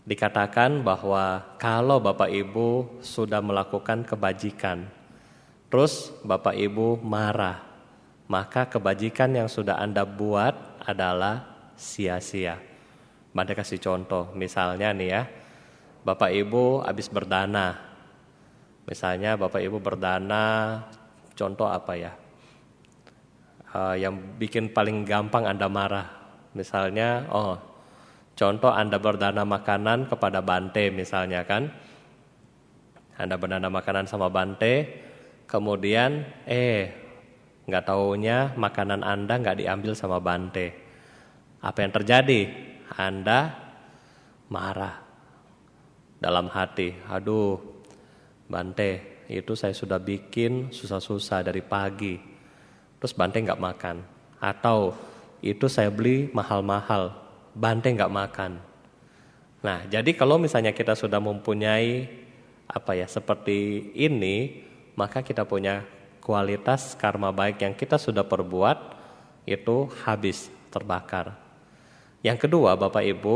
Dikatakan 0.01 0.81
bahwa 0.81 1.57
kalau 1.61 2.01
Bapak 2.01 2.29
Ibu 2.29 3.01
sudah 3.05 3.37
melakukan 3.41 4.01
kebajikan, 4.01 4.89
terus 5.69 6.09
Bapak 6.25 6.57
Ibu 6.57 6.97
marah, 7.05 7.61
maka 8.25 8.65
kebajikan 8.65 9.37
yang 9.37 9.45
sudah 9.45 9.77
Anda 9.77 10.01
buat 10.05 10.81
adalah 10.81 11.45
sia-sia. 11.77 12.57
Banda 13.31 13.53
kasih 13.53 13.79
contoh, 13.79 14.33
misalnya 14.33 14.91
nih 14.91 15.09
ya, 15.09 15.23
Bapak 16.01 16.33
Ibu 16.33 16.83
habis 16.83 17.07
berdana. 17.07 17.77
Misalnya 18.89 19.37
Bapak 19.37 19.61
Ibu 19.61 19.77
berdana, 19.77 20.81
contoh 21.37 21.69
apa 21.69 21.93
ya? 21.95 22.11
Uh, 23.71 23.95
yang 23.95 24.19
bikin 24.35 24.73
paling 24.73 25.07
gampang 25.07 25.47
Anda 25.47 25.71
marah. 25.71 26.07
Misalnya, 26.51 27.23
oh 27.31 27.70
Contoh 28.41 28.73
Anda 28.73 28.97
berdana 28.97 29.45
makanan 29.45 30.09
kepada 30.09 30.41
Bante 30.41 30.89
misalnya 30.89 31.45
kan. 31.45 31.69
Anda 33.13 33.37
berdana 33.37 33.69
makanan 33.69 34.09
sama 34.09 34.33
Bante, 34.33 34.89
kemudian 35.45 36.25
eh 36.49 36.89
nggak 37.69 37.85
taunya 37.85 38.49
makanan 38.57 39.05
Anda 39.05 39.37
nggak 39.37 39.61
diambil 39.61 39.93
sama 39.93 40.17
Bante. 40.17 40.73
Apa 41.61 41.85
yang 41.85 41.93
terjadi? 41.93 42.41
Anda 42.97 43.53
marah 44.49 45.05
dalam 46.17 46.49
hati. 46.49 46.97
Aduh, 47.13 47.61
Bante, 48.49 49.21
itu 49.29 49.53
saya 49.53 49.77
sudah 49.77 50.01
bikin 50.01 50.73
susah-susah 50.73 51.45
dari 51.45 51.61
pagi. 51.61 52.17
Terus 52.97 53.13
Bante 53.13 53.37
nggak 53.37 53.61
makan. 53.61 54.01
Atau 54.41 54.97
itu 55.45 55.69
saya 55.69 55.93
beli 55.93 56.33
mahal-mahal, 56.33 57.20
Bante 57.51 57.91
nggak 57.91 58.11
makan. 58.11 58.51
Nah, 59.61 59.85
jadi 59.85 60.11
kalau 60.17 60.41
misalnya 60.41 60.73
kita 60.73 60.97
sudah 60.97 61.21
mempunyai 61.21 62.09
apa 62.65 62.97
ya 62.97 63.05
seperti 63.05 63.91
ini, 63.93 64.65
maka 64.95 65.21
kita 65.21 65.45
punya 65.45 65.85
kualitas 66.23 66.95
karma 66.95 67.29
baik 67.29 67.61
yang 67.61 67.75
kita 67.75 67.99
sudah 67.99 68.23
perbuat 68.23 68.97
itu 69.45 69.89
habis 70.05 70.49
terbakar. 70.71 71.35
Yang 72.21 72.47
kedua, 72.47 72.77
Bapak 72.77 73.03
Ibu, 73.03 73.35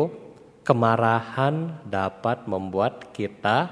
kemarahan 0.61 1.81
dapat 1.85 2.45
membuat 2.45 3.13
kita 3.13 3.69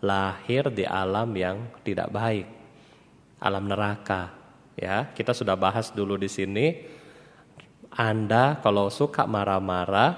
lahir 0.00 0.68
di 0.72 0.84
alam 0.84 1.32
yang 1.36 1.64
tidak 1.84 2.12
baik, 2.12 2.48
alam 3.40 3.64
neraka. 3.68 4.32
Ya, 4.76 5.08
kita 5.16 5.32
sudah 5.32 5.56
bahas 5.56 5.88
dulu 5.88 6.20
di 6.20 6.28
sini 6.28 6.95
anda 7.96 8.60
kalau 8.60 8.92
suka 8.92 9.24
marah-marah, 9.24 10.12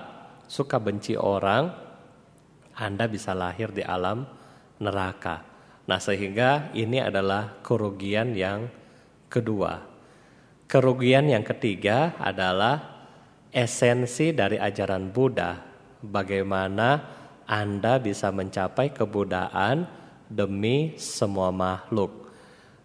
suka 0.50 0.82
benci 0.82 1.14
orang, 1.14 1.70
Anda 2.74 3.06
bisa 3.06 3.38
lahir 3.38 3.70
di 3.70 3.86
alam 3.86 4.26
neraka. 4.82 5.46
Nah, 5.86 6.02
sehingga 6.02 6.74
ini 6.74 6.98
adalah 6.98 7.62
kerugian 7.62 8.34
yang 8.34 8.66
kedua. 9.30 9.86
Kerugian 10.66 11.30
yang 11.30 11.46
ketiga 11.46 12.18
adalah 12.18 13.06
esensi 13.54 14.34
dari 14.34 14.58
ajaran 14.58 15.14
Buddha. 15.14 15.62
Bagaimana 16.02 16.98
Anda 17.46 18.02
bisa 18.02 18.34
mencapai 18.34 18.90
kebudaan 18.90 19.86
demi 20.26 20.98
semua 20.98 21.54
makhluk. 21.54 22.26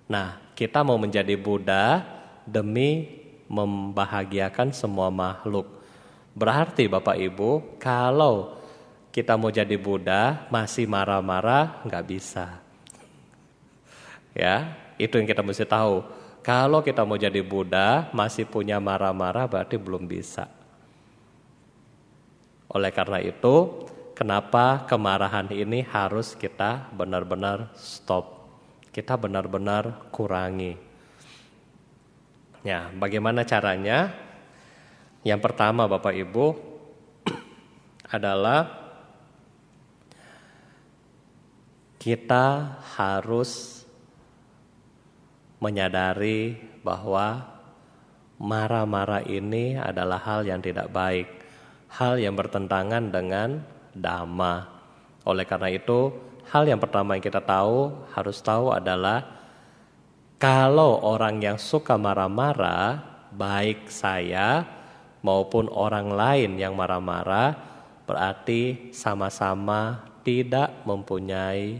Nah, 0.05 0.53
kita 0.53 0.85
mau 0.85 1.01
menjadi 1.01 1.33
Buddha 1.33 2.05
demi 2.45 3.22
membahagiakan 3.53 4.73
semua 4.73 5.13
makhluk. 5.13 5.69
Berarti 6.34 6.89
Bapak 6.89 7.13
Ibu, 7.13 7.77
kalau 7.77 8.58
kita 9.13 9.38
mau 9.38 9.54
jadi 9.54 9.77
Buddha 9.77 10.49
masih 10.49 10.89
marah-marah 10.89 11.86
nggak 11.86 12.06
bisa. 12.10 12.58
Ya, 14.34 14.73
itu 14.97 15.13
yang 15.21 15.30
kita 15.30 15.45
mesti 15.45 15.69
tahu. 15.69 16.01
Kalau 16.41 16.82
kita 16.82 17.06
mau 17.06 17.15
jadi 17.15 17.45
Buddha 17.45 18.10
masih 18.10 18.49
punya 18.49 18.82
marah-marah 18.82 19.45
berarti 19.45 19.77
belum 19.77 20.10
bisa. 20.10 20.49
Oleh 22.73 22.89
karena 22.89 23.21
itu, 23.21 23.86
kenapa 24.17 24.89
kemarahan 24.89 25.54
ini 25.54 25.86
harus 25.86 26.34
kita 26.34 26.89
benar-benar 26.97 27.69
stop. 27.77 28.49
Kita 28.89 29.13
benar-benar 29.13 30.10
kurangi. 30.10 30.92
Ya, 32.63 32.88
bagaimana 32.95 33.43
caranya? 33.43 34.15
Yang 35.28 35.39
pertama 35.43 35.84
Bapak 35.84 36.15
Ibu 36.15 36.56
adalah 38.08 38.71
kita 41.99 42.80
harus 42.95 43.84
menyadari 45.60 46.56
bahwa 46.88 47.52
marah-marah 48.39 49.28
ini 49.28 49.76
adalah 49.76 50.23
hal 50.23 50.47
yang 50.47 50.63
tidak 50.63 50.88
baik, 50.91 51.28
hal 51.99 52.15
yang 52.15 52.36
bertentangan 52.36 53.12
dengan 53.12 53.60
dhamma. 53.91 54.71
Oleh 55.28 55.43
karena 55.43 55.67
itu, 55.67 56.15
hal 56.47 56.63
yang 56.63 56.80
pertama 56.80 57.19
yang 57.19 57.23
kita 57.28 57.43
tahu 57.43 57.91
harus 58.12 58.39
tahu 58.39 58.71
adalah 58.71 59.42
kalau 60.43 60.99
orang 61.08 61.39
yang 61.39 61.56
suka 61.56 61.95
marah-marah, 61.95 62.99
baik 63.32 63.88
saya 63.88 64.67
maupun 65.23 65.71
orang 65.71 66.12
lain 66.12 66.60
yang 66.60 66.75
marah-marah, 66.75 67.56
berarti 68.03 68.91
sama-sama 68.91 70.03
tidak 70.19 70.84
mempunyai 70.84 71.79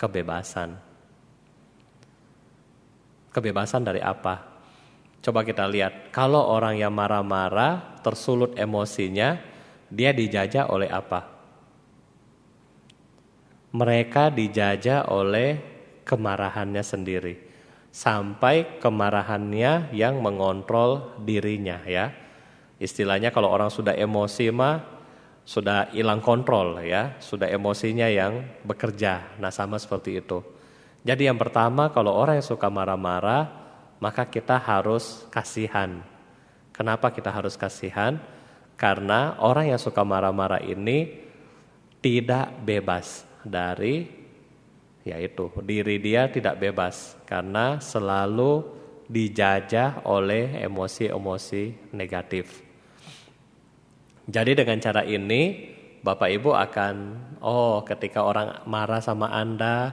kebebasan. 0.00 0.80
Kebebasan 3.36 3.84
dari 3.84 4.00
apa? 4.00 4.48
Coba 5.20 5.44
kita 5.44 5.68
lihat, 5.68 6.08
kalau 6.08 6.40
orang 6.56 6.80
yang 6.80 6.96
marah-marah, 6.96 8.00
tersulut 8.00 8.56
emosinya, 8.56 9.36
dia 9.92 10.16
dijajah 10.16 10.72
oleh 10.72 10.88
apa? 10.88 11.28
Mereka 13.76 14.32
dijajah 14.32 15.12
oleh 15.12 15.60
kemarahannya 16.08 16.80
sendiri 16.80 17.49
sampai 17.90 18.78
kemarahannya 18.78 19.90
yang 19.94 20.22
mengontrol 20.22 21.18
dirinya 21.22 21.82
ya. 21.86 22.14
Istilahnya 22.80 23.34
kalau 23.34 23.52
orang 23.52 23.68
sudah 23.68 23.92
emosi 23.92 24.48
mah 24.54 25.00
sudah 25.44 25.90
hilang 25.90 26.22
kontrol 26.22 26.78
ya, 26.80 27.18
sudah 27.18 27.50
emosinya 27.50 28.06
yang 28.06 28.62
bekerja. 28.62 29.36
Nah, 29.42 29.50
sama 29.50 29.82
seperti 29.82 30.22
itu. 30.22 30.38
Jadi 31.02 31.26
yang 31.26 31.40
pertama 31.40 31.90
kalau 31.90 32.14
orang 32.14 32.38
yang 32.38 32.46
suka 32.46 32.70
marah-marah, 32.70 33.50
maka 33.98 34.28
kita 34.30 34.60
harus 34.60 35.26
kasihan. 35.32 36.06
Kenapa 36.70 37.10
kita 37.10 37.34
harus 37.34 37.58
kasihan? 37.58 38.20
Karena 38.78 39.36
orang 39.42 39.74
yang 39.76 39.80
suka 39.80 40.06
marah-marah 40.06 40.62
ini 40.64 41.28
tidak 42.00 42.54
bebas 42.64 43.28
dari 43.44 44.19
yaitu 45.04 45.48
diri 45.64 45.96
dia 45.96 46.28
tidak 46.28 46.60
bebas 46.60 47.16
karena 47.24 47.80
selalu 47.80 48.64
dijajah 49.10 50.06
oleh 50.06 50.62
emosi-emosi 50.62 51.92
negatif. 51.96 52.62
Jadi 54.30 54.54
dengan 54.54 54.78
cara 54.78 55.02
ini 55.02 55.72
Bapak 56.00 56.30
Ibu 56.30 56.54
akan 56.54 56.94
oh 57.42 57.82
ketika 57.82 58.22
orang 58.22 58.62
marah 58.70 59.02
sama 59.02 59.28
Anda, 59.34 59.92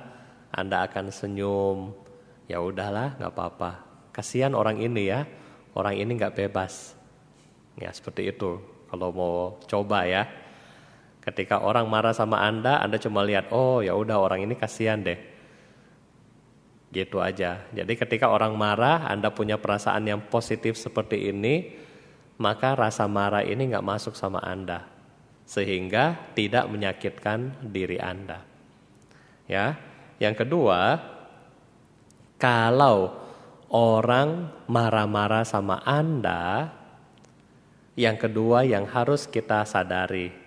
Anda 0.54 0.86
akan 0.86 1.10
senyum. 1.10 1.92
Ya 2.48 2.64
udahlah, 2.64 3.18
nggak 3.20 3.34
apa-apa. 3.34 3.72
Kasihan 4.16 4.56
orang 4.56 4.80
ini 4.80 5.12
ya, 5.12 5.28
orang 5.76 6.00
ini 6.00 6.16
nggak 6.16 6.38
bebas. 6.38 6.96
Ya 7.76 7.92
seperti 7.92 8.32
itu. 8.32 8.62
Kalau 8.88 9.12
mau 9.12 9.36
coba 9.68 10.08
ya. 10.08 10.24
Ketika 11.28 11.60
orang 11.60 11.92
marah 11.92 12.16
sama 12.16 12.40
Anda, 12.40 12.80
Anda 12.80 12.96
cuma 13.04 13.20
lihat, 13.28 13.52
oh 13.52 13.84
ya 13.84 13.92
udah 13.92 14.16
orang 14.16 14.48
ini 14.48 14.56
kasihan 14.56 15.04
deh. 15.04 15.20
Gitu 16.88 17.20
aja. 17.20 17.68
Jadi 17.76 18.00
ketika 18.00 18.32
orang 18.32 18.56
marah, 18.56 19.04
Anda 19.12 19.28
punya 19.36 19.60
perasaan 19.60 20.08
yang 20.08 20.24
positif 20.32 20.80
seperti 20.80 21.28
ini, 21.28 21.76
maka 22.40 22.80
rasa 22.80 23.12
marah 23.12 23.44
ini 23.44 23.68
nggak 23.68 23.84
masuk 23.84 24.16
sama 24.16 24.40
Anda, 24.40 24.88
sehingga 25.44 26.32
tidak 26.32 26.72
menyakitkan 26.72 27.60
diri 27.60 28.00
Anda. 28.00 28.48
Ya, 29.52 29.76
yang 30.24 30.32
kedua, 30.32 30.96
kalau 32.40 33.20
orang 33.68 34.48
marah-marah 34.72 35.44
sama 35.44 35.84
Anda, 35.84 36.72
yang 38.00 38.16
kedua 38.16 38.64
yang 38.64 38.88
harus 38.88 39.28
kita 39.28 39.68
sadari, 39.68 40.47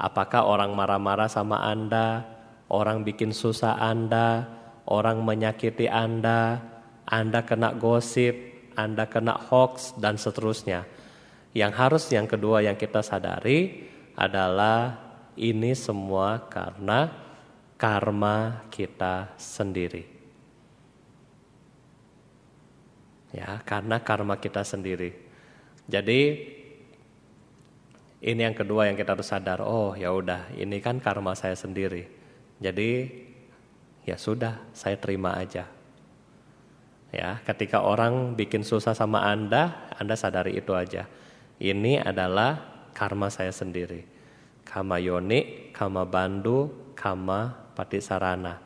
Apakah 0.00 0.48
orang 0.48 0.72
marah-marah 0.72 1.28
sama 1.28 1.60
Anda, 1.60 2.24
orang 2.72 3.04
bikin 3.04 3.36
susah 3.36 3.76
Anda, 3.76 4.48
orang 4.88 5.20
menyakiti 5.20 5.92
Anda, 5.92 6.56
Anda 7.04 7.44
kena 7.44 7.76
gosip, 7.76 8.32
Anda 8.80 9.04
kena 9.12 9.36
hoax, 9.36 10.00
dan 10.00 10.16
seterusnya. 10.16 10.88
Yang 11.52 11.72
harus 11.76 12.04
yang 12.08 12.24
kedua 12.24 12.64
yang 12.64 12.80
kita 12.80 13.04
sadari 13.04 13.84
adalah 14.16 14.96
ini 15.36 15.76
semua 15.76 16.48
karena 16.48 17.12
karma 17.76 18.64
kita 18.72 19.36
sendiri. 19.36 20.08
Ya, 23.36 23.60
karena 23.68 24.00
karma 24.00 24.40
kita 24.40 24.64
sendiri. 24.64 25.12
Jadi 25.86 26.20
ini 28.20 28.44
yang 28.44 28.52
kedua 28.52 28.84
yang 28.84 29.00
kita 29.00 29.16
harus 29.16 29.32
sadar. 29.32 29.64
Oh, 29.64 29.96
ya 29.96 30.12
udah, 30.12 30.52
ini 30.52 30.76
kan 30.84 31.00
karma 31.00 31.32
saya 31.32 31.56
sendiri. 31.56 32.04
Jadi 32.60 33.08
ya 34.04 34.20
sudah, 34.20 34.60
saya 34.76 35.00
terima 35.00 35.40
aja. 35.40 35.64
Ya, 37.10 37.42
ketika 37.42 37.82
orang 37.82 38.36
bikin 38.36 38.62
susah 38.62 38.94
sama 38.94 39.24
Anda, 39.24 39.88
Anda 39.96 40.14
sadari 40.14 40.54
itu 40.54 40.76
aja. 40.76 41.08
Ini 41.58 42.04
adalah 42.04 42.60
karma 42.94 43.32
saya 43.32 43.50
sendiri. 43.50 44.06
Kama 44.62 45.00
yoni, 45.02 45.72
kama 45.74 46.06
bandu, 46.06 46.70
kama 46.94 47.56
patisarana. 47.74 48.62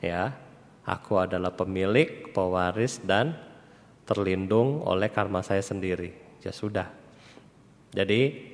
Ya, 0.00 0.38
aku 0.86 1.18
adalah 1.18 1.52
pemilik, 1.52 2.30
pewaris 2.32 3.02
dan 3.02 3.36
terlindung 4.06 4.80
oleh 4.86 5.10
karma 5.10 5.42
saya 5.42 5.60
sendiri. 5.60 6.14
Ya 6.40 6.54
sudah. 6.54 6.88
Jadi 7.92 8.53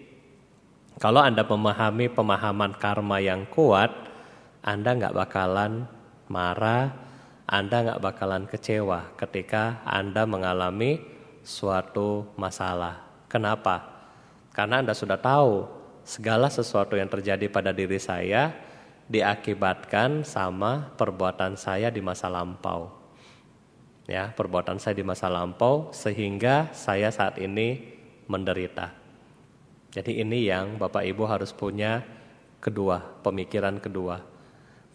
kalau 1.01 1.25
Anda 1.25 1.43
memahami 1.43 2.13
pemahaman 2.13 2.77
karma 2.77 3.25
yang 3.25 3.49
kuat, 3.49 3.89
Anda 4.61 4.93
nggak 4.93 5.17
bakalan 5.17 5.89
marah, 6.29 6.93
anda 7.51 7.83
nggak 7.83 7.99
bakalan 7.99 8.47
kecewa 8.47 9.19
ketika 9.19 9.83
Anda 9.83 10.23
mengalami 10.23 11.03
suatu 11.43 12.31
masalah. 12.39 13.03
Kenapa? 13.27 14.07
Karena 14.55 14.79
Anda 14.79 14.95
sudah 14.95 15.19
tahu 15.19 15.67
segala 16.07 16.47
sesuatu 16.47 16.95
yang 16.95 17.11
terjadi 17.11 17.51
pada 17.51 17.75
diri 17.75 17.99
saya 17.99 18.55
diakibatkan 19.11 20.23
sama 20.23 20.95
perbuatan 20.95 21.59
saya 21.59 21.91
di 21.91 21.99
masa 21.99 22.31
lampau. 22.31 22.95
Ya, 24.07 24.31
perbuatan 24.31 24.79
saya 24.79 24.95
di 24.95 25.03
masa 25.03 25.27
lampau 25.27 25.91
sehingga 25.91 26.71
saya 26.71 27.11
saat 27.11 27.35
ini 27.43 27.83
menderita. 28.31 29.00
Jadi 29.91 30.23
ini 30.23 30.47
yang 30.47 30.79
Bapak 30.79 31.03
Ibu 31.03 31.27
harus 31.27 31.51
punya 31.51 32.07
kedua, 32.63 33.03
pemikiran 33.27 33.83
kedua. 33.83 34.23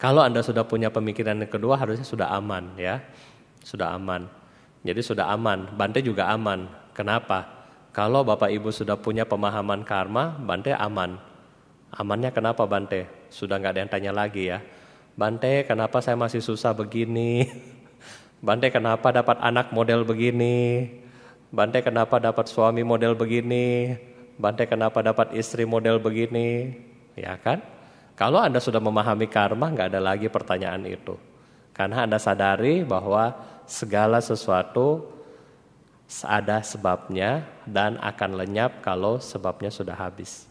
Kalau 0.00 0.24
Anda 0.24 0.40
sudah 0.40 0.64
punya 0.64 0.88
pemikiran 0.88 1.40
kedua 1.48 1.76
harusnya 1.76 2.04
sudah 2.04 2.32
aman 2.32 2.72
ya. 2.80 3.04
Sudah 3.60 3.92
aman. 3.92 4.24
Jadi 4.86 5.00
sudah 5.04 5.28
aman, 5.32 5.76
Bante 5.76 6.00
juga 6.00 6.32
aman. 6.32 6.68
Kenapa? 6.96 7.44
Kalau 7.92 8.24
Bapak 8.24 8.48
Ibu 8.52 8.72
sudah 8.72 8.96
punya 8.96 9.28
pemahaman 9.28 9.84
karma, 9.84 10.36
Bante 10.36 10.72
aman. 10.72 11.20
Amannya 11.92 12.32
kenapa 12.32 12.64
Bante? 12.64 13.08
Sudah 13.28 13.60
nggak 13.60 13.72
ada 13.76 13.80
yang 13.84 13.92
tanya 13.92 14.12
lagi 14.16 14.48
ya. 14.48 14.64
Bante, 15.16 15.64
kenapa 15.64 16.04
saya 16.04 16.16
masih 16.16 16.44
susah 16.44 16.76
begini? 16.76 17.48
Bante, 18.46 18.68
kenapa 18.68 19.12
dapat 19.12 19.40
anak 19.40 19.72
model 19.72 20.04
begini? 20.04 20.88
Bante, 21.48 21.80
kenapa 21.80 22.20
dapat 22.20 22.48
suami 22.52 22.84
model 22.84 23.16
begini? 23.16 23.96
Bante, 24.36 24.68
kenapa 24.68 25.00
dapat 25.00 25.32
istri 25.32 25.64
model 25.64 25.96
begini? 25.96 26.76
Ya 27.16 27.40
kan? 27.40 27.64
Kalau 28.16 28.40
Anda 28.40 28.60
sudah 28.60 28.80
memahami 28.80 29.28
karma, 29.28 29.72
nggak 29.72 29.92
ada 29.92 30.00
lagi 30.00 30.28
pertanyaan 30.28 30.84
itu. 30.84 31.16
Karena 31.76 32.08
Anda 32.08 32.16
sadari 32.16 32.84
bahwa 32.84 33.36
segala 33.68 34.20
sesuatu 34.24 35.04
ada 36.24 36.62
sebabnya 36.62 37.44
dan 37.68 38.00
akan 38.00 38.40
lenyap 38.40 38.80
kalau 38.80 39.20
sebabnya 39.20 39.68
sudah 39.68 39.92
habis. 39.92 40.48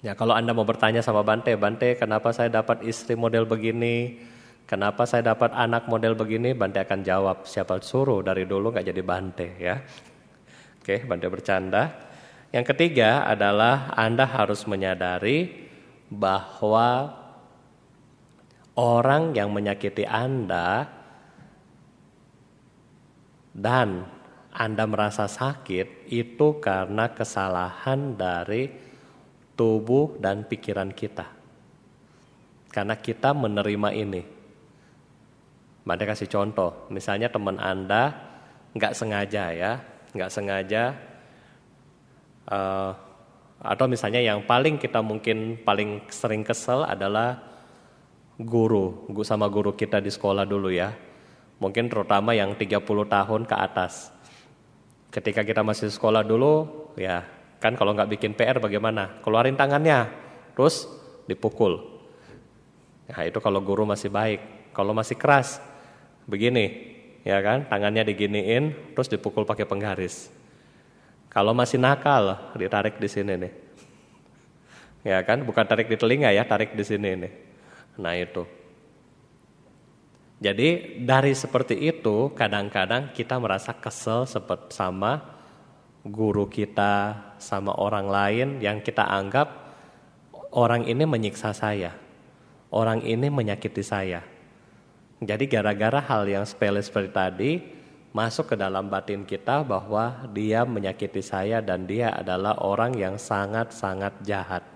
Ya, 0.00 0.16
kalau 0.16 0.32
Anda 0.32 0.56
mau 0.56 0.64
bertanya 0.64 1.04
sama 1.04 1.20
Bante, 1.20 1.52
Bante, 1.60 1.94
kenapa 1.94 2.32
saya 2.32 2.48
dapat 2.48 2.80
istri 2.88 3.12
model 3.14 3.44
begini? 3.44 4.16
Kenapa 4.64 5.04
saya 5.04 5.34
dapat 5.34 5.52
anak 5.52 5.90
model 5.90 6.16
begini? 6.16 6.56
Bante 6.56 6.80
akan 6.80 7.02
jawab, 7.04 7.44
siapa 7.44 7.82
suruh 7.84 8.24
dari 8.24 8.46
dulu 8.48 8.72
nggak 8.72 8.86
jadi 8.86 9.02
Bante 9.04 9.48
ya. 9.60 9.76
Oke, 10.80 11.04
Bante 11.04 11.26
bercanda. 11.28 12.09
Yang 12.50 12.74
ketiga 12.74 13.30
adalah 13.30 13.94
Anda 13.94 14.26
harus 14.26 14.66
menyadari 14.66 15.70
bahwa 16.10 17.14
orang 18.74 19.38
yang 19.38 19.54
menyakiti 19.54 20.02
Anda 20.02 20.90
dan 23.54 24.02
Anda 24.50 24.82
merasa 24.90 25.30
sakit 25.30 26.10
itu 26.10 26.58
karena 26.58 27.14
kesalahan 27.14 28.18
dari 28.18 28.66
tubuh 29.54 30.18
dan 30.18 30.42
pikiran 30.42 30.90
kita. 30.90 31.30
Karena 32.74 32.98
kita 32.98 33.30
menerima 33.30 33.90
ini. 33.94 34.22
Mari 35.86 36.02
kasih 36.02 36.26
contoh, 36.26 36.90
misalnya 36.90 37.30
teman 37.30 37.62
Anda 37.62 38.10
nggak 38.74 38.94
sengaja 38.94 39.54
ya, 39.54 39.72
nggak 40.18 40.30
sengaja 40.34 41.09
uh, 42.50 42.92
atau 43.60 43.86
misalnya 43.86 44.20
yang 44.20 44.44
paling 44.44 44.80
kita 44.80 45.04
mungkin 45.04 45.60
paling 45.60 46.04
sering 46.10 46.42
kesel 46.42 46.84
adalah 46.84 47.40
guru, 48.40 49.04
sama 49.20 49.46
guru 49.52 49.76
kita 49.76 50.00
di 50.00 50.08
sekolah 50.08 50.48
dulu 50.48 50.72
ya. 50.72 50.96
Mungkin 51.60 51.92
terutama 51.92 52.32
yang 52.32 52.56
30 52.56 52.80
tahun 52.88 53.42
ke 53.44 53.56
atas. 53.56 54.08
Ketika 55.12 55.44
kita 55.44 55.60
masih 55.60 55.92
sekolah 55.92 56.24
dulu, 56.24 56.88
ya 56.96 57.20
kan 57.60 57.76
kalau 57.76 57.92
nggak 57.92 58.16
bikin 58.16 58.32
PR 58.32 58.56
bagaimana? 58.56 59.20
Keluarin 59.20 59.60
tangannya, 59.60 60.08
terus 60.56 60.88
dipukul. 61.28 62.00
Nah 63.12 63.22
itu 63.28 63.36
kalau 63.44 63.60
guru 63.60 63.84
masih 63.84 64.08
baik. 64.08 64.72
Kalau 64.72 64.96
masih 64.96 65.18
keras, 65.20 65.60
begini, 66.24 66.96
ya 67.26 67.42
kan? 67.44 67.68
Tangannya 67.68 68.08
diginiin, 68.08 68.94
terus 68.96 69.10
dipukul 69.12 69.44
pakai 69.44 69.68
penggaris. 69.68 70.39
Kalau 71.30 71.54
masih 71.54 71.78
nakal, 71.78 72.52
ditarik 72.58 72.98
di 72.98 73.06
sini 73.06 73.38
nih. 73.38 73.52
Ya 75.06 75.22
kan, 75.22 75.46
bukan 75.46 75.62
tarik 75.62 75.86
di 75.86 75.94
telinga 75.94 76.34
ya, 76.34 76.42
tarik 76.42 76.74
di 76.74 76.82
sini 76.82 77.14
nih. 77.14 77.32
Nah 78.02 78.18
itu. 78.18 78.42
Jadi 80.40 80.98
dari 81.04 81.36
seperti 81.36 81.76
itu 81.76 82.32
kadang-kadang 82.32 83.12
kita 83.14 83.36
merasa 83.38 83.76
kesel 83.76 84.26
sama 84.72 85.20
guru 86.02 86.48
kita, 86.48 87.16
sama 87.36 87.76
orang 87.76 88.08
lain 88.08 88.48
yang 88.58 88.80
kita 88.80 89.04
anggap 89.04 89.52
orang 90.56 90.88
ini 90.88 91.04
menyiksa 91.04 91.52
saya. 91.52 91.92
Orang 92.72 93.04
ini 93.04 93.28
menyakiti 93.28 93.84
saya. 93.84 94.24
Jadi 95.20 95.44
gara-gara 95.44 96.00
hal 96.00 96.24
yang 96.24 96.48
sepele 96.48 96.80
seperti 96.80 97.10
tadi, 97.12 97.52
masuk 98.10 98.54
ke 98.54 98.56
dalam 98.58 98.90
batin 98.90 99.22
kita 99.22 99.62
bahwa 99.62 100.26
dia 100.34 100.66
menyakiti 100.66 101.22
saya 101.22 101.62
dan 101.62 101.86
dia 101.86 102.10
adalah 102.10 102.58
orang 102.58 102.98
yang 102.98 103.14
sangat-sangat 103.14 104.18
jahat. 104.26 104.66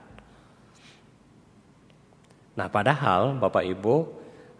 Nah, 2.54 2.70
padahal 2.70 3.34
Bapak 3.42 3.66
Ibu 3.66 3.96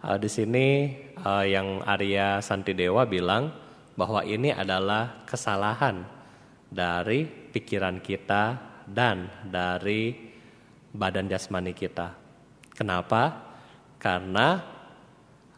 uh, 0.03 0.17
di 0.19 0.27
sini 0.27 0.91
uh, 1.23 1.47
yang 1.47 1.79
Arya 1.87 2.43
Santidewa 2.43 3.07
bilang 3.07 3.55
bahwa 3.95 4.19
ini 4.27 4.51
adalah 4.51 5.23
kesalahan 5.23 6.03
dari 6.67 7.23
pikiran 7.23 8.03
kita 8.03 8.59
dan 8.83 9.31
dari 9.47 10.11
badan 10.91 11.31
jasmani 11.31 11.71
kita. 11.71 12.11
Kenapa? 12.75 13.55
Karena 13.95 14.74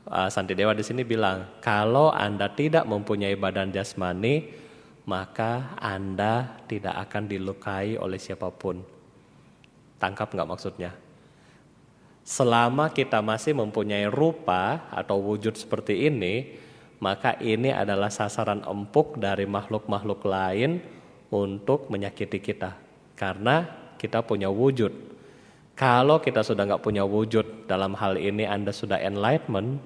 uh, 0.08 0.56
Dewa 0.56 0.74
di 0.74 0.84
sini 0.84 1.04
bilang, 1.04 1.60
kalau 1.60 2.10
Anda 2.12 2.48
tidak 2.52 2.88
mempunyai 2.88 3.36
badan 3.36 3.72
jasmani, 3.76 4.48
maka 5.08 5.76
Anda 5.80 6.64
tidak 6.68 6.96
akan 7.08 7.24
dilukai 7.32 7.96
oleh 7.96 8.20
siapa 8.20 8.52
pun. 8.52 8.84
Tangkap 9.98 10.32
nggak 10.32 10.50
maksudnya? 10.50 10.92
Selama 12.28 12.92
kita 12.92 13.24
masih 13.24 13.56
mempunyai 13.56 14.04
rupa 14.12 14.84
atau 14.92 15.16
wujud 15.24 15.56
seperti 15.56 16.12
ini, 16.12 16.60
maka 17.00 17.40
ini 17.40 17.72
adalah 17.72 18.12
sasaran 18.12 18.68
empuk 18.68 19.16
dari 19.16 19.48
makhluk-makhluk 19.48 20.28
lain 20.28 20.84
untuk 21.32 21.88
menyakiti 21.88 22.44
kita. 22.44 22.76
Karena 23.16 23.64
kita 23.96 24.22
punya 24.28 24.52
wujud. 24.52 24.92
Kalau 25.78 26.20
kita 26.20 26.42
sudah 26.42 26.68
nggak 26.68 26.84
punya 26.84 27.06
wujud 27.06 27.70
dalam 27.70 27.94
hal 27.96 28.18
ini, 28.18 28.44
Anda 28.44 28.74
sudah 28.74 28.98
enlightenment, 28.98 29.80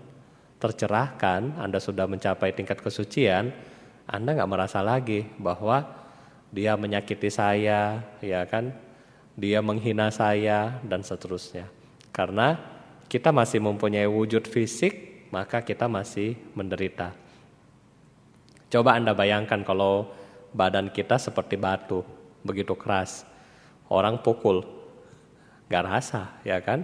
tercerahkan, 0.61 1.57
Anda 1.57 1.81
sudah 1.81 2.05
mencapai 2.05 2.53
tingkat 2.53 2.77
kesucian, 2.77 3.49
Anda 4.05 4.37
nggak 4.37 4.51
merasa 4.51 4.85
lagi 4.85 5.25
bahwa 5.41 5.81
dia 6.53 6.77
menyakiti 6.77 7.33
saya, 7.33 8.05
ya 8.21 8.45
kan? 8.45 8.69
Dia 9.33 9.65
menghina 9.65 10.13
saya 10.13 10.77
dan 10.85 11.01
seterusnya. 11.01 11.65
Karena 12.13 12.61
kita 13.09 13.33
masih 13.33 13.57
mempunyai 13.57 14.05
wujud 14.05 14.45
fisik, 14.45 15.25
maka 15.33 15.65
kita 15.65 15.89
masih 15.89 16.37
menderita. 16.53 17.17
Coba 18.69 19.01
Anda 19.01 19.17
bayangkan 19.17 19.65
kalau 19.65 20.13
badan 20.53 20.93
kita 20.93 21.17
seperti 21.17 21.57
batu, 21.57 22.05
begitu 22.45 22.77
keras. 22.77 23.25
Orang 23.89 24.21
pukul, 24.21 24.63
Gak 25.71 25.87
rasa, 25.87 26.35
ya 26.43 26.59
kan? 26.59 26.83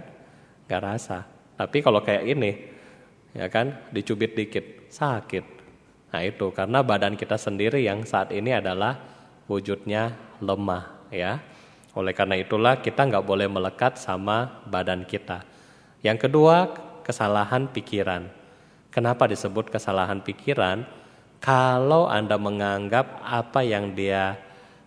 Gak 0.64 0.80
rasa. 0.80 1.28
Tapi 1.60 1.84
kalau 1.84 2.00
kayak 2.00 2.24
ini, 2.24 2.56
ya 3.32 3.46
kan, 3.48 3.76
dicubit 3.92 4.36
dikit, 4.36 4.88
sakit. 4.92 5.44
Nah 6.08 6.22
itu 6.24 6.48
karena 6.52 6.80
badan 6.80 7.16
kita 7.16 7.36
sendiri 7.36 7.84
yang 7.84 8.04
saat 8.04 8.32
ini 8.32 8.56
adalah 8.56 8.96
wujudnya 9.48 10.16
lemah, 10.40 11.08
ya. 11.12 11.40
Oleh 11.96 12.14
karena 12.14 12.38
itulah 12.38 12.78
kita 12.78 13.08
nggak 13.08 13.26
boleh 13.26 13.48
melekat 13.50 13.98
sama 13.98 14.62
badan 14.68 15.02
kita. 15.02 15.42
Yang 16.04 16.28
kedua, 16.30 16.70
kesalahan 17.02 17.66
pikiran. 17.72 18.30
Kenapa 18.92 19.26
disebut 19.26 19.72
kesalahan 19.72 20.22
pikiran? 20.22 20.86
Kalau 21.42 22.06
Anda 22.06 22.38
menganggap 22.38 23.22
apa 23.22 23.62
yang 23.62 23.94
dia 23.94 24.38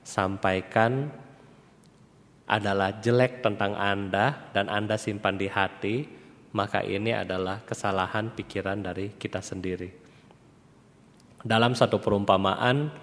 sampaikan 0.03 1.11
adalah 2.47 2.99
jelek 2.99 3.39
tentang 3.39 3.75
Anda 3.79 4.51
dan 4.51 4.67
Anda 4.67 4.99
simpan 4.99 5.39
di 5.39 5.47
hati, 5.47 6.03
maka 6.51 6.83
ini 6.83 7.15
adalah 7.15 7.63
kesalahan 7.63 8.31
pikiran 8.35 8.79
dari 8.83 9.15
kita 9.15 9.39
sendiri. 9.39 9.89
Dalam 11.41 11.73
satu 11.73 11.97
perumpamaan, 11.97 12.93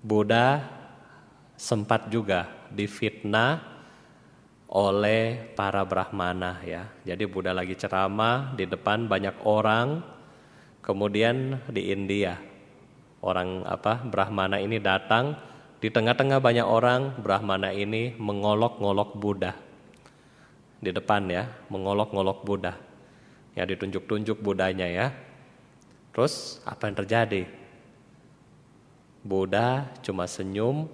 Buddha 0.00 0.62
sempat 1.58 2.08
juga 2.08 2.48
difitnah 2.70 3.60
oleh 4.70 5.52
para 5.52 5.84
brahmana 5.84 6.62
ya. 6.64 6.88
Jadi 7.04 7.28
Buddha 7.28 7.52
lagi 7.52 7.76
ceramah 7.76 8.56
di 8.56 8.64
depan 8.64 9.10
banyak 9.10 9.44
orang. 9.44 10.00
Kemudian 10.80 11.68
di 11.68 11.92
India 11.92 12.40
orang 13.20 13.66
apa 13.68 14.00
brahmana 14.06 14.56
ini 14.62 14.80
datang 14.80 15.36
di 15.78 15.94
tengah-tengah 15.94 16.42
banyak 16.42 16.66
orang, 16.66 17.22
Brahmana 17.22 17.70
ini 17.70 18.10
mengolok-ngolok 18.18 19.14
Buddha. 19.14 19.54
Di 20.78 20.94
depan 20.94 21.26
ya, 21.26 21.50
mengolok-ngolok 21.70 22.46
Buddha. 22.46 22.74
Ya 23.58 23.66
ditunjuk-tunjuk 23.66 24.38
Budanya 24.38 24.86
ya. 24.86 25.10
Terus 26.14 26.62
apa 26.62 26.86
yang 26.86 26.96
terjadi? 27.02 27.42
Buddha 29.22 29.90
cuma 30.00 30.30
senyum, 30.30 30.86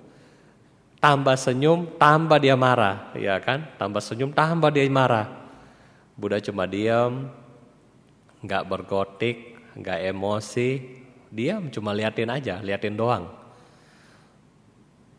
tambah 0.98 1.36
senyum, 1.36 2.00
tambah 2.00 2.40
dia 2.40 2.56
marah, 2.56 3.12
ya 3.12 3.36
kan? 3.38 3.68
Tambah 3.76 4.00
senyum, 4.00 4.32
tambah 4.32 4.72
dia 4.72 4.88
marah. 4.88 5.28
Buddha 6.16 6.40
cuma 6.40 6.64
diam, 6.64 7.28
nggak 8.40 8.64
bergotik, 8.64 9.60
nggak 9.76 10.00
emosi, 10.08 10.70
diam 11.28 11.68
cuma 11.68 11.92
liatin 11.92 12.32
aja, 12.32 12.64
liatin 12.64 12.96
doang. 12.96 13.28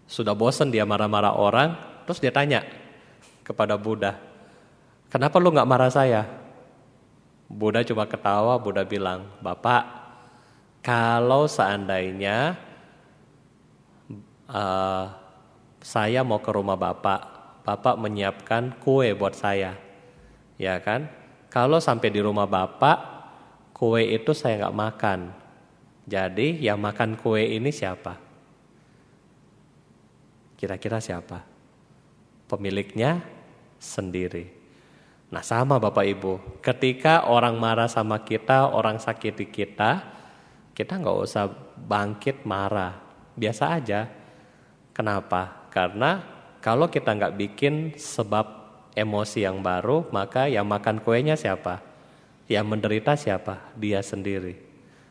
Sudah 0.10 0.38
bosan 0.38 0.70
dia 0.70 0.86
marah-marah 0.86 1.34
orang, 1.34 1.78
terus 2.06 2.22
dia 2.22 2.34
tanya 2.34 2.66
kepada 3.46 3.78
Buddha, 3.78 4.18
kenapa 5.10 5.36
lu 5.38 5.54
nggak 5.54 5.70
marah 5.70 5.92
saya? 5.92 6.46
Buddha 7.46 7.86
cuma 7.86 8.10
ketawa, 8.10 8.58
Buddha 8.58 8.82
bilang, 8.82 9.30
Bapak, 9.38 9.86
kalau 10.82 11.46
seandainya 11.46 12.58
uh, 14.50 15.06
saya 15.82 16.26
mau 16.26 16.42
ke 16.42 16.50
rumah 16.50 16.78
Bapak, 16.78 17.22
Bapak 17.62 17.98
menyiapkan 18.02 18.78
kue 18.82 19.14
buat 19.14 19.38
saya, 19.38 19.78
ya 20.58 20.78
kan? 20.82 21.06
Kalau 21.54 21.78
sampai 21.78 22.10
di 22.10 22.22
rumah 22.22 22.50
Bapak, 22.50 22.98
kue 23.74 24.02
itu 24.02 24.34
saya 24.34 24.66
nggak 24.66 24.78
makan. 24.78 25.20
Jadi 26.06 26.62
yang 26.62 26.82
makan 26.82 27.18
kue 27.18 27.42
ini 27.42 27.74
siapa? 27.74 28.18
Kira-kira 30.56 31.02
siapa? 31.02 31.44
Pemiliknya 32.46 33.26
sendiri. 33.82 34.55
Nah 35.36 35.44
sama 35.44 35.76
Bapak 35.84 36.08
Ibu, 36.08 36.64
ketika 36.64 37.28
orang 37.28 37.60
marah 37.60 37.92
sama 37.92 38.24
kita, 38.24 38.72
orang 38.72 39.04
sakiti 39.04 39.52
kita, 39.52 40.00
kita 40.72 40.96
nggak 40.96 41.20
usah 41.20 41.52
bangkit 41.76 42.48
marah, 42.48 42.96
biasa 43.36 43.76
aja. 43.76 44.08
Kenapa? 44.96 45.68
Karena 45.68 46.24
kalau 46.64 46.88
kita 46.88 47.12
nggak 47.12 47.36
bikin 47.36 48.00
sebab 48.00 48.48
emosi 48.96 49.44
yang 49.44 49.60
baru, 49.60 50.08
maka 50.16 50.48
yang 50.48 50.64
makan 50.72 51.04
kuenya 51.04 51.36
siapa? 51.36 51.84
Yang 52.48 52.66
menderita 52.72 53.20
siapa? 53.20 53.76
Dia 53.76 54.00
sendiri. 54.00 54.56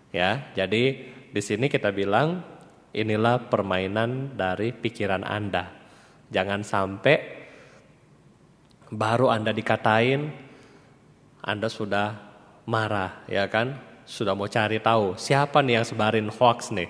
Ya, 0.08 0.48
jadi 0.56 1.04
di 1.28 1.42
sini 1.44 1.68
kita 1.68 1.92
bilang 1.92 2.54
Inilah 2.94 3.50
permainan 3.50 4.38
dari 4.38 4.70
pikiran 4.70 5.26
Anda. 5.26 5.66
Jangan 6.30 6.62
sampai 6.62 7.43
baru 8.94 9.28
Anda 9.28 9.50
dikatain, 9.50 10.30
Anda 11.42 11.68
sudah 11.68 12.14
marah, 12.64 13.26
ya 13.26 13.50
kan? 13.50 13.76
Sudah 14.07 14.37
mau 14.37 14.46
cari 14.46 14.78
tahu 14.78 15.16
siapa 15.18 15.61
nih 15.61 15.80
yang 15.80 15.87
sebarin 15.87 16.28
hoax 16.30 16.70
nih, 16.70 16.88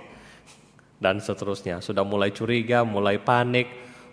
dan 1.00 1.18
seterusnya. 1.18 1.80
Sudah 1.80 2.04
mulai 2.04 2.30
curiga, 2.30 2.84
mulai 2.84 3.18
panik, 3.18 3.66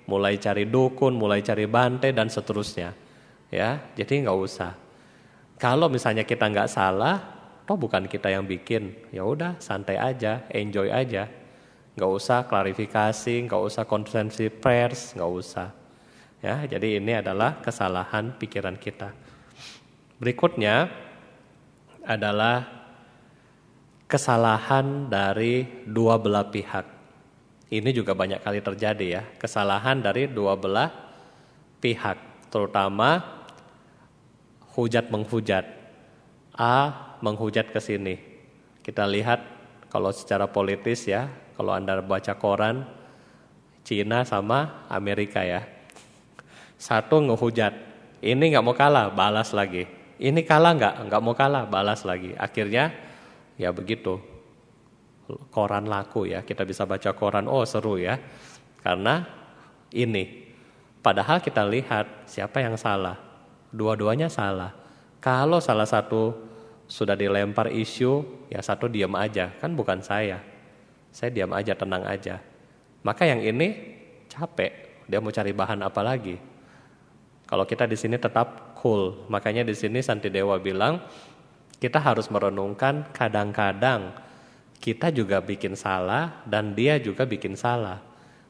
mulai 0.07 0.39
cari 0.39 0.65
dukun, 0.65 1.13
mulai 1.13 1.43
cari 1.43 1.67
bante 1.67 2.09
dan 2.15 2.31
seterusnya. 2.31 2.95
Ya, 3.51 3.83
jadi 3.93 4.23
nggak 4.25 4.39
usah. 4.39 4.73
Kalau 5.59 5.91
misalnya 5.91 6.23
kita 6.25 6.47
nggak 6.47 6.71
salah, 6.71 7.19
toh 7.67 7.77
bukan 7.77 8.07
kita 8.07 8.31
yang 8.31 8.47
bikin, 8.47 8.95
ya 9.13 9.27
udah 9.27 9.59
santai 9.59 9.99
aja, 9.99 10.47
enjoy 10.49 10.89
aja 10.89 11.41
nggak 11.91 12.11
usah 12.11 12.47
klarifikasi, 12.47 13.35
nggak 13.47 13.61
usah 13.67 13.83
konferensi 13.83 14.47
pers, 14.47 15.11
nggak 15.15 15.31
usah. 15.31 15.80
Ya, 16.41 16.65
jadi 16.65 16.97
ini 16.97 17.21
adalah 17.21 17.61
kesalahan 17.61 18.33
pikiran 18.33 18.73
kita. 18.73 19.13
Berikutnya 20.17 20.89
adalah 22.01 22.65
kesalahan 24.09 25.05
dari 25.05 25.85
dua 25.85 26.17
belah 26.17 26.49
pihak. 26.49 26.85
Ini 27.69 27.89
juga 27.93 28.17
banyak 28.17 28.41
kali 28.41 28.59
terjadi 28.59 29.05
ya, 29.05 29.23
kesalahan 29.37 30.01
dari 30.01 30.25
dua 30.27 30.57
belah 30.57 30.89
pihak, 31.77 32.49
terutama 32.49 33.21
hujat 34.73 35.13
menghujat. 35.13 35.79
A 36.57 36.75
menghujat 37.23 37.69
ke 37.69 37.79
sini. 37.79 38.19
Kita 38.81 39.05
lihat 39.07 39.39
kalau 39.93 40.09
secara 40.09 40.49
politis 40.49 41.05
ya, 41.05 41.31
kalau 41.53 41.71
Anda 41.71 42.01
baca 42.01 42.33
koran, 42.35 42.83
Cina 43.85 44.25
sama 44.25 44.89
Amerika 44.89 45.45
ya. 45.45 45.80
Satu 46.81 47.21
ngehujat, 47.21 47.77
ini 48.25 48.57
nggak 48.57 48.65
mau 48.65 48.73
kalah, 48.73 49.13
balas 49.13 49.53
lagi. 49.53 49.85
Ini 50.17 50.41
kalah 50.41 50.73
nggak, 50.73 50.95
nggak 51.05 51.21
mau 51.21 51.37
kalah, 51.37 51.69
balas 51.69 52.01
lagi. 52.01 52.33
Akhirnya 52.33 52.89
ya 53.53 53.69
begitu. 53.69 54.17
Koran 55.53 55.85
laku 55.85 56.25
ya, 56.25 56.41
kita 56.41 56.65
bisa 56.65 56.89
baca 56.89 57.13
koran, 57.13 57.45
oh 57.45 57.61
seru 57.69 58.01
ya. 58.01 58.17
Karena 58.81 59.21
ini, 59.93 60.49
padahal 61.05 61.37
kita 61.37 61.61
lihat 61.69 62.25
siapa 62.25 62.65
yang 62.65 62.73
salah. 62.81 63.21
Dua-duanya 63.69 64.25
salah. 64.25 64.73
Kalau 65.21 65.61
salah 65.61 65.85
satu 65.85 66.33
sudah 66.89 67.13
dilempar 67.13 67.69
isu, 67.69 68.25
ya 68.49 68.57
satu 68.57 68.89
diam 68.89 69.13
aja, 69.13 69.53
kan 69.61 69.77
bukan 69.77 70.01
saya. 70.01 70.41
Saya 71.13 71.29
diam 71.29 71.53
aja, 71.53 71.77
tenang 71.77 72.09
aja. 72.09 72.41
Maka 73.05 73.29
yang 73.29 73.45
ini 73.45 73.69
capek, 74.33 75.05
dia 75.05 75.21
mau 75.21 75.29
cari 75.29 75.53
bahan 75.53 75.85
apa 75.85 76.01
lagi. 76.01 76.50
Kalau 77.51 77.67
kita 77.67 77.83
di 77.83 77.99
sini 77.99 78.15
tetap 78.15 78.79
cool, 78.79 79.27
makanya 79.27 79.67
di 79.67 79.75
sini 79.75 79.99
Santi 79.99 80.31
Dewa 80.31 80.55
bilang 80.55 81.03
kita 81.83 81.99
harus 81.99 82.31
merenungkan 82.31 83.11
kadang-kadang 83.11 84.15
kita 84.79 85.11
juga 85.11 85.43
bikin 85.43 85.75
salah 85.75 86.39
dan 86.47 86.71
dia 86.71 86.95
juga 86.95 87.27
bikin 87.27 87.59
salah. 87.59 87.99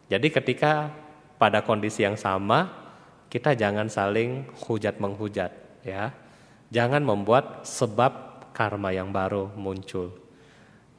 Jadi 0.05 0.29
ketika 0.29 0.93
pada 1.41 1.65
kondisi 1.65 2.05
yang 2.05 2.13
sama, 2.13 2.69
kita 3.25 3.57
jangan 3.57 3.89
saling 3.89 4.45
hujat 4.69 5.01
menghujat 5.01 5.49
ya. 5.81 6.13
Jangan 6.69 7.01
membuat 7.01 7.65
sebab 7.65 8.45
karma 8.53 8.93
yang 8.93 9.09
baru 9.09 9.49
muncul. 9.57 10.13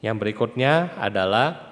Yang 0.03 0.15
berikutnya 0.19 0.99
adalah 0.99 1.71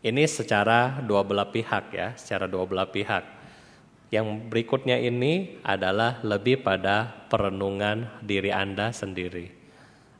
ini 0.00 0.24
secara 0.24 1.04
dua 1.04 1.20
belah 1.20 1.52
pihak 1.52 1.92
ya, 1.92 2.16
secara 2.16 2.48
dua 2.48 2.64
belah 2.64 2.88
pihak. 2.88 3.35
Yang 4.06 4.46
berikutnya 4.46 5.02
ini 5.02 5.58
adalah 5.66 6.22
lebih 6.22 6.62
pada 6.62 7.26
perenungan 7.26 8.22
diri 8.22 8.54
Anda 8.54 8.94
sendiri. 8.94 9.50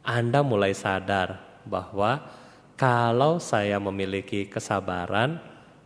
Anda 0.03 0.43
mulai 0.43 0.75
sadar 0.75 1.39
bahwa 1.63 2.23
kalau 2.75 3.39
saya 3.39 3.79
memiliki 3.79 4.51
kesabaran, 4.51 5.39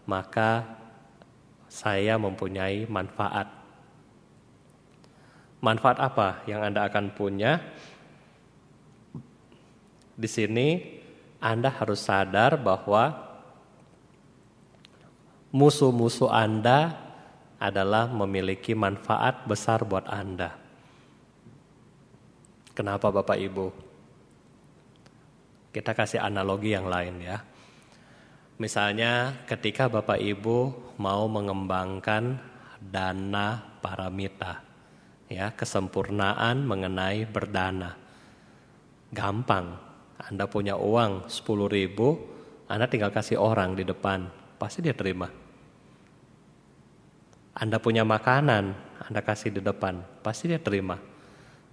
maka 0.09 0.65
saya 1.69 2.17
mempunyai 2.17 2.89
manfaat. 2.89 3.47
Manfaat 5.61 6.01
apa 6.01 6.41
yang 6.49 6.65
Anda 6.65 6.89
akan 6.89 7.13
punya? 7.13 7.61
Di 10.17 10.29
sini 10.29 11.01
Anda 11.37 11.69
harus 11.69 12.01
sadar 12.01 12.57
bahwa 12.57 13.13
musuh-musuh 15.53 16.33
Anda 16.33 17.10
adalah 17.61 18.09
memiliki 18.09 18.73
manfaat 18.73 19.45
besar 19.45 19.85
buat 19.85 20.09
Anda. 20.09 20.57
Kenapa 22.73 23.13
Bapak 23.13 23.37
Ibu? 23.37 23.67
Kita 25.69 25.93
kasih 25.93 26.25
analogi 26.25 26.73
yang 26.73 26.89
lain 26.89 27.21
ya. 27.21 27.37
Misalnya 28.57 29.45
ketika 29.45 29.93
Bapak 29.93 30.17
Ibu 30.17 30.73
mau 30.97 31.29
mengembangkan 31.29 32.41
dana 32.81 33.61
paramita, 33.85 34.65
ya 35.29 35.53
kesempurnaan 35.53 36.65
mengenai 36.65 37.29
berdana. 37.29 37.97
Gampang, 39.13 39.77
Anda 40.17 40.49
punya 40.49 40.77
uang 40.81 41.29
10 41.29 41.69
ribu, 41.69 42.21
Anda 42.69 42.89
tinggal 42.89 43.13
kasih 43.13 43.41
orang 43.41 43.77
di 43.77 43.85
depan, 43.85 44.29
pasti 44.57 44.85
dia 44.85 44.97
terima. 44.97 45.40
Anda 47.57 47.83
punya 47.83 48.07
makanan, 48.07 48.75
Anda 49.03 49.21
kasih 49.21 49.51
di 49.51 49.61
depan, 49.63 50.03
pasti 50.23 50.47
dia 50.47 50.63
terima. 50.63 50.99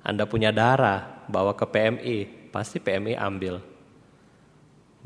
Anda 0.02 0.26
punya 0.26 0.50
darah, 0.50 1.26
bawa 1.28 1.54
ke 1.54 1.68
PMI, 1.68 2.50
pasti 2.50 2.80
PMI 2.80 3.20
ambil. 3.20 3.60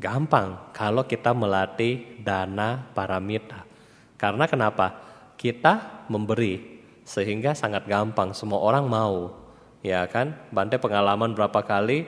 Gampang 0.00 0.72
kalau 0.72 1.04
kita 1.04 1.30
melatih 1.36 2.22
dana 2.22 2.88
paramita. 2.96 3.68
Karena 4.16 4.46
kenapa? 4.46 4.98
Kita 5.36 6.06
memberi 6.06 6.80
sehingga 7.02 7.52
sangat 7.52 7.86
gampang 7.86 8.30
semua 8.32 8.62
orang 8.62 8.86
mau. 8.86 9.34
Ya 9.82 10.06
kan? 10.06 10.38
Bante 10.54 10.78
pengalaman 10.78 11.34
berapa 11.34 11.60
kali 11.66 12.06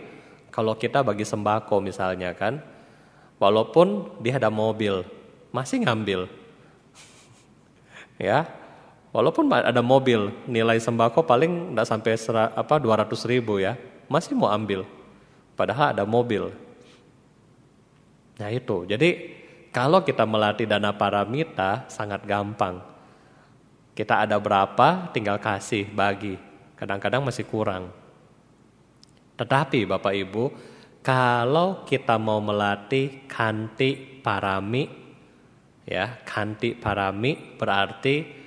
kalau 0.55 0.79
kita 0.79 1.03
bagi 1.03 1.27
sembako 1.27 1.83
misalnya 1.83 2.31
kan. 2.35 2.62
Walaupun 3.42 4.22
dia 4.22 4.38
ada 4.38 4.48
mobil, 4.48 5.03
masih 5.50 5.83
ngambil. 5.83 6.31
Ya, 8.18 8.46
Walaupun 9.14 9.46
ada 9.46 9.79
mobil, 9.79 10.35
nilai 10.50 10.83
sembako 10.83 11.22
paling 11.22 11.70
tidak 11.70 11.87
sampai 11.87 12.18
sera, 12.18 12.50
apa 12.50 12.83
200 12.83 13.14
ribu 13.31 13.62
ya, 13.62 13.79
masih 14.11 14.35
mau 14.35 14.50
ambil. 14.50 14.83
Padahal 15.55 15.94
ada 15.94 16.03
mobil. 16.03 16.50
Nah 18.35 18.50
itu, 18.50 18.83
jadi 18.90 19.38
kalau 19.70 20.03
kita 20.03 20.27
melatih 20.27 20.66
dana 20.66 20.90
paramita 20.90 21.87
sangat 21.87 22.27
gampang. 22.27 22.83
Kita 23.94 24.27
ada 24.27 24.35
berapa, 24.42 25.14
tinggal 25.14 25.38
kasih, 25.38 25.87
bagi. 25.94 26.35
Kadang-kadang 26.74 27.22
masih 27.22 27.46
kurang. 27.46 27.94
Tetapi 29.38 29.87
Bapak 29.87 30.11
Ibu, 30.11 30.44
kalau 31.07 31.87
kita 31.87 32.18
mau 32.18 32.42
melatih 32.42 33.31
kanti 33.31 33.94
parami, 34.27 35.03
ya 35.84 36.20
kanti 36.24 36.72
parami 36.76 37.56
berarti 37.60 38.44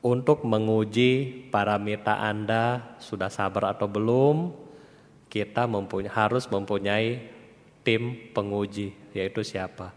untuk 0.00 0.48
menguji 0.48 1.44
paramita 1.52 2.24
Anda 2.24 2.96
sudah 2.96 3.28
sabar 3.28 3.76
atau 3.76 3.84
belum, 3.84 4.56
kita 5.28 5.68
mempunyai, 5.68 6.08
harus 6.08 6.48
mempunyai 6.48 7.20
tim 7.84 8.16
penguji, 8.32 8.96
yaitu 9.12 9.44
siapa? 9.44 9.92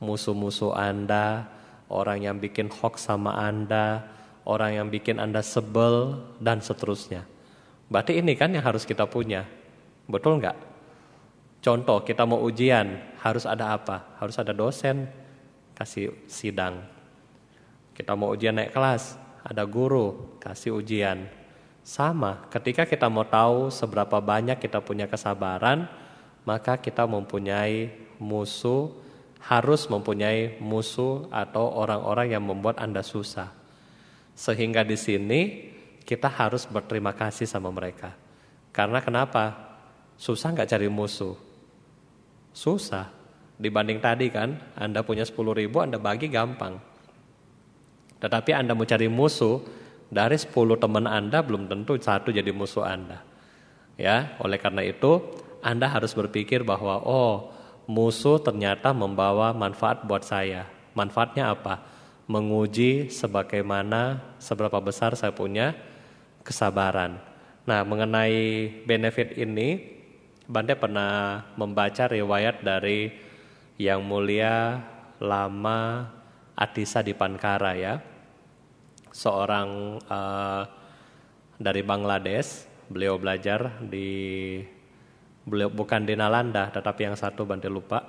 Musuh-musuh 0.00 0.72
Anda, 0.72 1.48
orang 1.92 2.24
yang 2.24 2.36
bikin 2.40 2.72
hoax 2.72 3.04
sama 3.04 3.36
Anda, 3.36 4.08
orang 4.48 4.80
yang 4.80 4.88
bikin 4.88 5.20
Anda 5.20 5.44
sebel, 5.44 6.24
dan 6.40 6.64
seterusnya. 6.64 7.28
Berarti 7.92 8.16
ini 8.24 8.32
kan 8.34 8.48
yang 8.48 8.64
harus 8.64 8.88
kita 8.88 9.04
punya, 9.04 9.44
betul 10.08 10.40
nggak? 10.40 10.56
Contoh, 11.60 12.00
kita 12.00 12.24
mau 12.24 12.40
ujian, 12.44 12.96
harus 13.20 13.44
ada 13.44 13.76
apa? 13.76 14.16
Harus 14.20 14.36
ada 14.40 14.56
dosen, 14.56 15.08
kasih 15.74 16.14
sidang. 16.30 16.82
Kita 17.94 18.18
mau 18.18 18.34
ujian 18.34 18.58
naik 18.58 18.74
kelas, 18.74 19.18
ada 19.44 19.62
guru 19.68 20.38
kasih 20.40 20.74
ujian. 20.74 21.28
Sama, 21.84 22.48
ketika 22.48 22.88
kita 22.88 23.12
mau 23.12 23.28
tahu 23.28 23.68
seberapa 23.68 24.16
banyak 24.16 24.56
kita 24.56 24.80
punya 24.80 25.04
kesabaran, 25.04 25.84
maka 26.48 26.80
kita 26.80 27.04
mempunyai 27.04 27.92
musuh, 28.16 28.88
harus 29.44 29.84
mempunyai 29.92 30.56
musuh 30.64 31.28
atau 31.28 31.68
orang-orang 31.76 32.32
yang 32.32 32.40
membuat 32.40 32.80
Anda 32.80 33.04
susah. 33.04 33.52
Sehingga 34.32 34.80
di 34.80 34.96
sini 34.96 35.40
kita 36.02 36.32
harus 36.32 36.64
berterima 36.64 37.12
kasih 37.12 37.44
sama 37.44 37.68
mereka. 37.68 38.16
Karena 38.72 39.04
kenapa? 39.04 39.52
Susah 40.16 40.50
nggak 40.56 40.70
cari 40.72 40.88
musuh? 40.88 41.36
Susah. 42.54 43.23
Dibanding 43.54 44.02
tadi 44.02 44.26
kan, 44.34 44.58
Anda 44.74 45.06
punya 45.06 45.22
10 45.22 45.54
ribu, 45.54 45.78
Anda 45.78 45.98
bagi 45.98 46.26
gampang. 46.26 46.78
Tetapi 48.18 48.50
Anda 48.50 48.74
mau 48.74 48.82
cari 48.82 49.06
musuh, 49.06 49.62
dari 50.10 50.34
10 50.34 50.78
teman 50.78 51.06
Anda 51.06 51.42
belum 51.42 51.70
tentu 51.70 51.94
satu 51.98 52.34
jadi 52.34 52.50
musuh 52.50 52.82
Anda. 52.82 53.22
Ya, 53.94 54.34
oleh 54.42 54.58
karena 54.58 54.82
itu 54.82 55.22
Anda 55.62 55.86
harus 55.86 56.12
berpikir 56.18 56.66
bahwa 56.66 56.98
oh, 57.02 57.54
musuh 57.86 58.42
ternyata 58.42 58.90
membawa 58.90 59.54
manfaat 59.54 60.02
buat 60.02 60.26
saya. 60.26 60.66
Manfaatnya 60.98 61.54
apa? 61.54 61.82
Menguji 62.26 63.12
sebagaimana 63.12 64.34
seberapa 64.42 64.80
besar 64.82 65.14
saya 65.14 65.30
punya 65.30 65.76
kesabaran. 66.42 67.22
Nah, 67.64 67.80
mengenai 67.86 68.68
benefit 68.84 69.36
ini 69.38 69.94
Bante 70.44 70.76
pernah 70.76 71.40
membaca 71.56 72.04
riwayat 72.04 72.60
dari 72.60 73.08
Yang 73.74 74.00
Mulia 74.06 74.80
Lama 75.18 76.10
Atisa 76.54 77.02
di 77.02 77.10
Pankara 77.14 77.74
ya 77.74 77.98
seorang 79.10 79.98
uh, 80.06 80.62
dari 81.58 81.82
Bangladesh. 81.82 82.70
Beliau 82.84 83.16
belajar 83.16 83.80
di 83.80 84.60
beliau 85.48 85.72
bukan 85.72 86.04
di 86.04 86.14
Nalanda, 86.14 86.68
tetapi 86.68 87.08
yang 87.08 87.16
satu 87.16 87.48
Bante 87.48 87.66
lupa. 87.72 88.04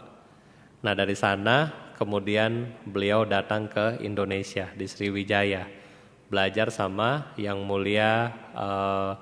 Nah 0.83 0.93
dari 0.93 1.15
sana 1.17 1.91
kemudian 1.95 2.69
beliau 2.85 3.23
datang 3.23 3.71
ke 3.71 4.03
Indonesia 4.03 4.69
di 4.75 4.85
Sriwijaya 4.85 5.85
belajar 6.25 6.73
sama 6.73 7.31
yang 7.37 7.61
mulia 7.63 8.33
uh, 8.53 9.13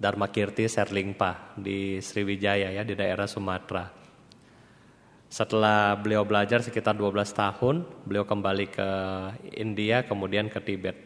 Dharma 0.00 0.28
Kirti 0.32 0.66
Serlingpa 0.66 1.54
di 1.56 2.00
Sriwijaya 2.00 2.72
ya 2.72 2.82
di 2.82 2.94
daerah 2.96 3.28
Sumatera. 3.28 3.99
Setelah 5.30 5.94
beliau 5.94 6.26
belajar 6.26 6.58
sekitar 6.58 6.98
12 6.98 7.30
tahun, 7.30 7.86
beliau 8.02 8.26
kembali 8.26 8.66
ke 8.66 8.88
India 9.54 10.02
kemudian 10.02 10.50
ke 10.50 10.58
Tibet. 10.58 10.98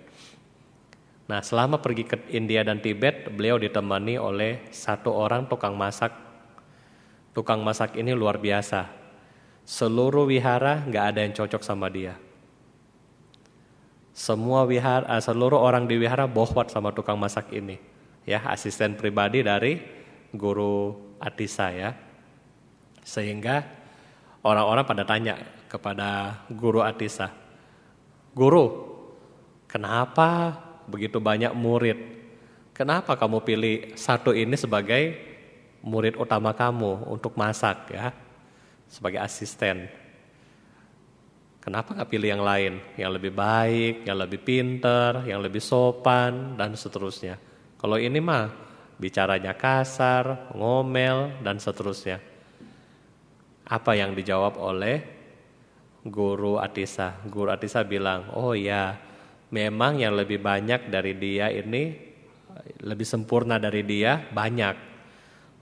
Nah, 1.28 1.44
selama 1.44 1.76
pergi 1.76 2.08
ke 2.08 2.16
India 2.32 2.64
dan 2.64 2.80
Tibet, 2.80 3.28
beliau 3.28 3.60
ditemani 3.60 4.16
oleh 4.16 4.64
satu 4.72 5.12
orang 5.12 5.44
tukang 5.44 5.76
masak. 5.76 6.16
Tukang 7.36 7.60
masak 7.60 8.00
ini 8.00 8.16
luar 8.16 8.40
biasa. 8.40 8.88
Seluruh 9.68 10.24
wihara 10.24 10.88
nggak 10.88 11.04
ada 11.04 11.20
yang 11.20 11.36
cocok 11.36 11.60
sama 11.60 11.92
dia. 11.92 12.16
Semua 14.16 14.64
wihara, 14.64 15.04
eh, 15.04 15.20
seluruh 15.20 15.60
orang 15.60 15.84
di 15.84 16.00
wihara 16.00 16.24
bohwat 16.24 16.72
sama 16.72 16.96
tukang 16.96 17.20
masak 17.20 17.52
ini. 17.52 17.76
Ya, 18.24 18.40
asisten 18.48 18.96
pribadi 18.96 19.44
dari 19.44 19.84
guru 20.32 20.96
Atisa 21.20 21.68
ya. 21.76 21.92
Sehingga 23.04 23.83
orang-orang 24.44 24.84
pada 24.84 25.02
tanya 25.08 25.40
kepada 25.66 26.38
guru 26.52 26.84
Atisa, 26.84 27.32
Guru, 28.34 28.66
kenapa 29.70 30.58
begitu 30.90 31.22
banyak 31.22 31.54
murid? 31.54 31.98
Kenapa 32.74 33.14
kamu 33.14 33.46
pilih 33.46 33.76
satu 33.94 34.34
ini 34.34 34.58
sebagai 34.58 35.14
murid 35.86 36.18
utama 36.18 36.50
kamu 36.50 37.06
untuk 37.14 37.38
masak 37.38 37.94
ya, 37.94 38.10
sebagai 38.90 39.22
asisten? 39.22 39.86
Kenapa 41.62 41.94
nggak 41.94 42.10
pilih 42.10 42.28
yang 42.34 42.42
lain, 42.42 42.82
yang 42.98 43.14
lebih 43.14 43.30
baik, 43.30 44.02
yang 44.02 44.18
lebih 44.18 44.42
pinter, 44.42 45.22
yang 45.30 45.38
lebih 45.38 45.62
sopan 45.62 46.58
dan 46.58 46.74
seterusnya? 46.74 47.38
Kalau 47.78 47.94
ini 47.94 48.18
mah 48.18 48.50
bicaranya 48.98 49.54
kasar, 49.54 50.50
ngomel 50.58 51.38
dan 51.46 51.62
seterusnya. 51.62 52.33
Apa 53.64 53.96
yang 53.96 54.12
dijawab 54.12 54.60
oleh 54.60 54.96
guru 56.04 56.60
Atisa? 56.60 57.20
Guru 57.24 57.48
Atisa 57.48 57.80
bilang, 57.84 58.32
oh 58.36 58.52
ya 58.52 58.96
memang 59.54 60.00
yang 60.00 60.12
lebih 60.18 60.42
banyak 60.42 60.92
dari 60.92 61.16
dia 61.16 61.48
ini 61.48 62.12
lebih 62.84 63.06
sempurna 63.06 63.56
dari 63.56 63.82
dia 63.84 64.18
banyak. 64.18 64.92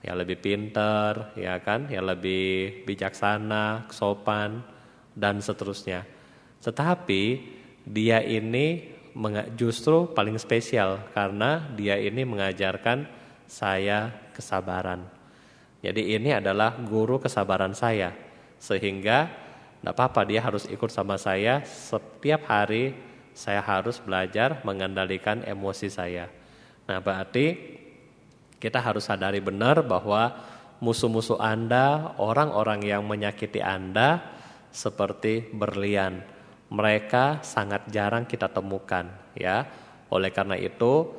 Yang 0.03 0.17
lebih 0.19 0.37
pinter, 0.43 1.31
ya 1.39 1.63
kan, 1.63 1.87
yang 1.87 2.03
lebih 2.03 2.83
bijaksana, 2.83 3.87
sopan, 3.87 4.59
dan 5.15 5.39
seterusnya. 5.39 6.03
Tetapi 6.59 7.23
dia 7.87 8.19
ini 8.19 8.91
justru 9.55 10.11
paling 10.11 10.35
spesial 10.35 11.07
karena 11.15 11.71
dia 11.77 11.95
ini 11.95 12.27
mengajarkan 12.27 13.07
saya 13.47 14.11
kesabaran. 14.35 15.12
Jadi 15.83 16.15
ini 16.15 16.31
adalah 16.31 16.79
guru 16.79 17.19
kesabaran 17.19 17.75
saya. 17.75 18.15
Sehingga 18.55 19.27
tidak 19.83 19.99
apa-apa 19.99 20.23
dia 20.23 20.39
harus 20.39 20.63
ikut 20.71 20.87
sama 20.87 21.19
saya 21.19 21.59
setiap 21.67 22.47
hari 22.47 22.95
saya 23.35 23.59
harus 23.59 23.99
belajar 23.99 24.63
mengendalikan 24.63 25.43
emosi 25.43 25.91
saya. 25.91 26.31
Nah, 26.87 27.03
berarti 27.03 27.57
kita 28.63 28.79
harus 28.79 29.09
sadari 29.09 29.43
benar 29.43 29.83
bahwa 29.83 30.31
musuh-musuh 30.79 31.41
Anda, 31.41 32.15
orang-orang 32.15 32.85
yang 32.87 33.03
menyakiti 33.03 33.59
Anda 33.59 34.23
seperti 34.71 35.51
berlian. 35.51 36.23
Mereka 36.71 37.43
sangat 37.43 37.91
jarang 37.91 38.23
kita 38.23 38.47
temukan, 38.47 39.11
ya. 39.35 39.67
Oleh 40.07 40.31
karena 40.31 40.55
itu, 40.55 41.11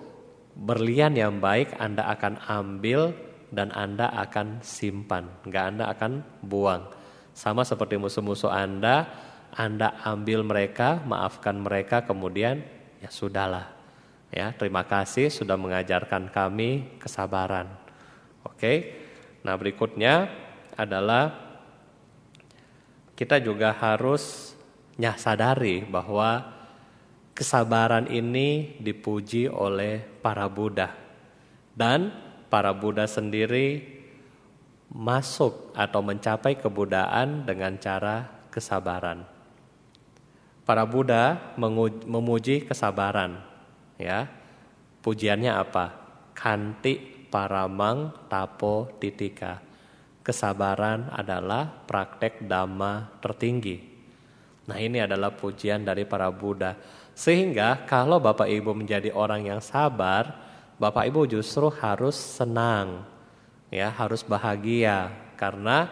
berlian 0.57 1.13
yang 1.13 1.37
baik 1.43 1.77
Anda 1.77 2.09
akan 2.15 2.41
ambil 2.49 3.13
dan 3.55 3.71
Anda 3.71 4.11
akan 4.11 4.61
simpan, 4.61 5.31
nggak 5.47 5.65
Anda 5.65 5.85
akan 5.95 6.13
buang. 6.43 6.91
Sama 7.35 7.63
seperti 7.63 7.95
musuh-musuh 7.97 8.51
Anda, 8.51 9.07
Anda 9.55 9.95
ambil 10.03 10.43
mereka, 10.43 11.03
maafkan 11.07 11.63
mereka, 11.63 12.03
kemudian 12.03 12.67
ya 12.99 13.11
sudahlah. 13.11 13.71
Ya, 14.35 14.51
terima 14.51 14.83
kasih 14.83 15.31
sudah 15.31 15.55
mengajarkan 15.55 16.35
kami 16.35 16.99
kesabaran. 16.99 17.71
Oke. 18.43 19.03
Nah, 19.47 19.55
berikutnya 19.55 20.27
adalah 20.75 21.31
kita 23.15 23.39
juga 23.39 23.71
harus 23.71 24.55
sadari 24.99 25.87
bahwa 25.87 26.51
kesabaran 27.35 28.11
ini 28.11 28.79
dipuji 28.79 29.47
oleh 29.51 30.03
para 30.23 30.47
Buddha 30.51 30.95
dan 31.75 32.15
para 32.55 32.71
Buddha 32.71 33.11
sendiri 33.11 33.83
masuk 34.95 35.75
atau 35.75 36.07
mencapai 36.07 36.55
kebudaan 36.55 37.43
dengan 37.43 37.75
cara 37.83 38.31
kesabaran. 38.55 39.27
Para 40.63 40.87
Buddha 40.87 41.51
memuji 42.07 42.63
kesabaran, 42.63 43.43
ya. 43.99 44.31
Pujiannya 45.03 45.51
apa? 45.51 45.99
Kanti 46.31 47.27
paramang 47.27 48.31
tapo 48.31 48.87
titika. 49.03 49.59
Kesabaran 50.23 51.11
adalah 51.11 51.67
praktek 51.67 52.47
dhamma 52.47 53.19
tertinggi. 53.19 53.83
Nah, 54.71 54.79
ini 54.79 55.03
adalah 55.03 55.35
pujian 55.35 55.83
dari 55.83 56.07
para 56.07 56.31
Buddha. 56.31 56.79
Sehingga 57.19 57.83
kalau 57.85 58.23
Bapak 58.23 58.47
Ibu 58.47 58.79
menjadi 58.79 59.11
orang 59.11 59.43
yang 59.43 59.59
sabar, 59.59 60.44
Bapak 60.75 61.07
Ibu 61.07 61.31
justru 61.31 61.71
harus 61.71 62.19
senang, 62.19 63.07
ya 63.71 63.95
harus 63.95 64.27
bahagia 64.27 65.15
karena 65.39 65.87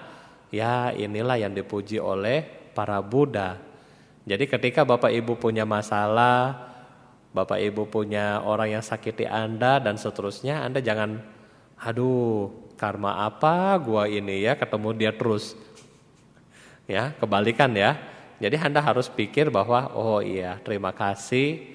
ya 0.51 0.91
inilah 0.91 1.39
yang 1.39 1.55
dipuji 1.55 2.03
oleh 2.03 2.43
para 2.75 2.99
Buddha. 2.99 3.63
Jadi 4.27 4.51
ketika 4.51 4.83
Bapak 4.83 5.15
Ibu 5.15 5.39
punya 5.39 5.63
masalah, 5.63 6.71
Bapak 7.31 7.63
Ibu 7.63 7.87
punya 7.87 8.43
orang 8.43 8.79
yang 8.79 8.85
sakiti 8.85 9.23
Anda 9.23 9.79
dan 9.79 9.99
seterusnya, 9.99 10.67
Anda 10.67 10.83
jangan 10.83 11.23
aduh 11.79 12.51
karma 12.75 13.27
apa 13.27 13.79
gua 13.79 14.11
ini 14.11 14.43
ya 14.47 14.59
ketemu 14.59 14.95
dia 14.99 15.15
terus. 15.15 15.55
Ya, 16.91 17.15
kebalikan 17.23 17.71
ya. 17.79 17.95
Jadi 18.43 18.59
Anda 18.59 18.83
harus 18.83 19.07
pikir 19.07 19.55
bahwa 19.55 19.95
oh 19.95 20.19
iya, 20.19 20.59
terima 20.67 20.91
kasih 20.91 21.72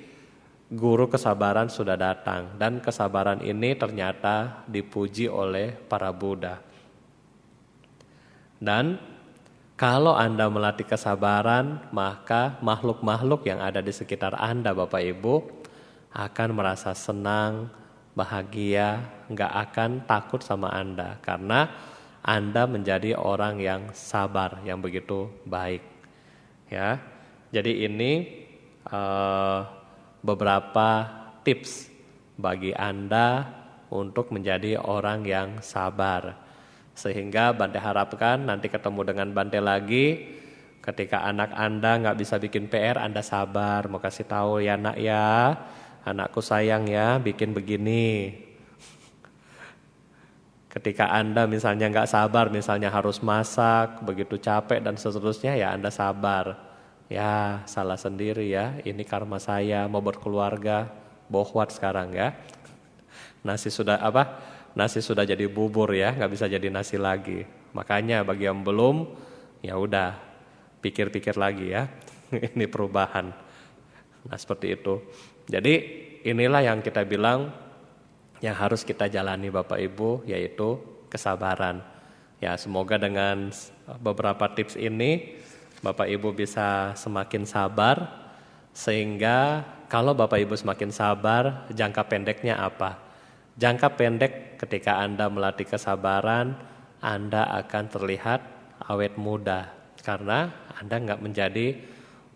guru 0.68 1.07
kesabaran 1.07 1.72
sudah 1.72 1.95
datang 1.95 2.59
dan 2.59 2.84
kesabaran 2.84 3.39
ini 3.39 3.72
ternyata 3.80 4.68
dipuji 4.68 5.32
oleh 5.32 5.72
para 5.72 6.11
Buddha. 6.11 6.59
Dan 8.57 8.99
kalau 9.78 10.18
Anda 10.18 10.49
melatih 10.49 10.89
kesabaran, 10.89 11.86
maka 11.93 12.57
makhluk-makhluk 12.65 13.45
yang 13.45 13.61
ada 13.61 13.78
di 13.78 13.93
sekitar 13.93 14.34
Anda, 14.34 14.74
Bapak 14.74 15.05
Ibu, 15.05 15.36
akan 16.18 16.49
merasa 16.57 16.97
senang, 16.97 17.70
bahagia, 18.18 19.05
nggak 19.30 19.53
akan 19.70 19.89
takut 20.09 20.41
sama 20.41 20.74
Anda 20.74 21.22
karena 21.22 21.70
Anda 22.26 22.65
menjadi 22.65 23.13
orang 23.13 23.61
yang 23.61 23.93
sabar, 23.93 24.57
yang 24.65 24.82
begitu 24.82 25.30
baik. 25.45 25.86
Ya, 26.74 26.97
jadi 27.53 27.86
ini 27.86 28.43
uh, 28.89 29.76
beberapa 30.28 31.07
tips 31.47 31.88
bagi 32.36 32.75
Anda 32.75 33.47
untuk 33.88 34.36
menjadi 34.36 34.75
orang 34.75 35.23
yang 35.23 35.63
sabar. 35.63 36.36
Sehingga 36.91 37.55
Bante 37.55 37.80
harapkan 37.80 38.43
nanti 38.43 38.67
ketemu 38.67 39.07
dengan 39.07 39.32
Bante 39.32 39.63
lagi 39.63 40.36
ketika 40.84 41.23
anak 41.23 41.55
Anda 41.55 41.95
nggak 42.03 42.17
bisa 42.19 42.36
bikin 42.36 42.67
PR, 42.67 42.99
Anda 42.99 43.23
sabar, 43.23 43.88
mau 43.88 44.03
kasih 44.03 44.28
tahu 44.28 44.59
ya 44.59 44.75
nak 44.75 44.99
ya, 44.99 45.55
anakku 46.03 46.43
sayang 46.43 46.88
ya, 46.91 47.19
bikin 47.19 47.55
begini. 47.55 48.43
Ketika 50.67 51.09
Anda 51.11 51.47
misalnya 51.47 51.88
nggak 51.88 52.11
sabar, 52.11 52.51
misalnya 52.51 52.91
harus 52.91 53.23
masak, 53.23 54.03
begitu 54.03 54.36
capek 54.36 54.84
dan 54.84 54.99
seterusnya 54.99 55.55
ya 55.55 55.71
Anda 55.71 55.91
sabar. 55.91 56.66
Ya 57.08 57.64
salah 57.64 57.95
sendiri 57.95 58.51
ya, 58.51 58.84
ini 58.84 59.08
karma 59.08 59.39
saya 59.39 59.88
mau 59.88 60.03
berkeluarga, 60.03 60.91
bohwat 61.32 61.72
sekarang 61.72 62.12
ya. 62.12 62.36
Nasi 63.47 63.72
sudah 63.72 64.03
apa? 64.03 64.43
Nasi 64.76 64.99
sudah 64.99 65.24
jadi 65.24 65.47
bubur 65.47 65.95
ya, 65.95 66.12
nggak 66.12 66.32
bisa 66.36 66.51
jadi 66.51 66.68
nasi 66.68 66.99
lagi. 66.99 67.47
Makanya 67.72 68.28
bagi 68.28 68.51
yang 68.51 68.60
belum, 68.60 69.08
ya 69.64 69.80
udah 69.80 70.20
pikir-pikir 70.84 71.39
lagi 71.39 71.72
ya. 71.72 71.88
ini 72.55 72.68
perubahan. 72.68 73.32
Nah 74.28 74.38
seperti 74.38 74.76
itu. 74.76 74.99
Jadi 75.47 75.74
inilah 76.28 76.60
yang 76.60 76.84
kita 76.84 77.08
bilang 77.08 77.55
yang 78.43 78.53
harus 78.53 78.84
kita 78.84 79.08
jalani 79.08 79.47
Bapak 79.47 79.80
Ibu, 79.80 80.28
yaitu 80.28 80.78
kesabaran. 81.08 81.82
Ya 82.43 82.53
semoga 82.60 82.99
dengan 82.99 83.49
beberapa 84.03 84.45
tips 84.53 84.76
ini 84.76 85.39
Bapak 85.78 86.09
Ibu 86.09 86.34
bisa 86.34 86.97
semakin 86.97 87.45
sabar 87.45 88.25
sehingga 88.73 89.61
kalau 89.88 90.17
Bapak 90.17 90.41
Ibu 90.43 90.57
semakin 90.57 90.91
sabar, 90.91 91.69
jangka 91.71 92.11
pendeknya 92.11 92.59
apa? 92.59 92.99
Jangka 93.55 93.95
pendek 93.95 94.59
ketika 94.59 94.99
Anda 94.99 95.32
melatih 95.32 95.63
kesabaran, 95.63 96.57
Anda 96.99 97.47
akan 97.63 97.84
terlihat 97.88 98.41
awet 98.89 99.15
muda 99.15 99.71
karena 100.03 100.51
Anda 100.78 101.01
nggak 101.01 101.21
menjadi 101.23 101.67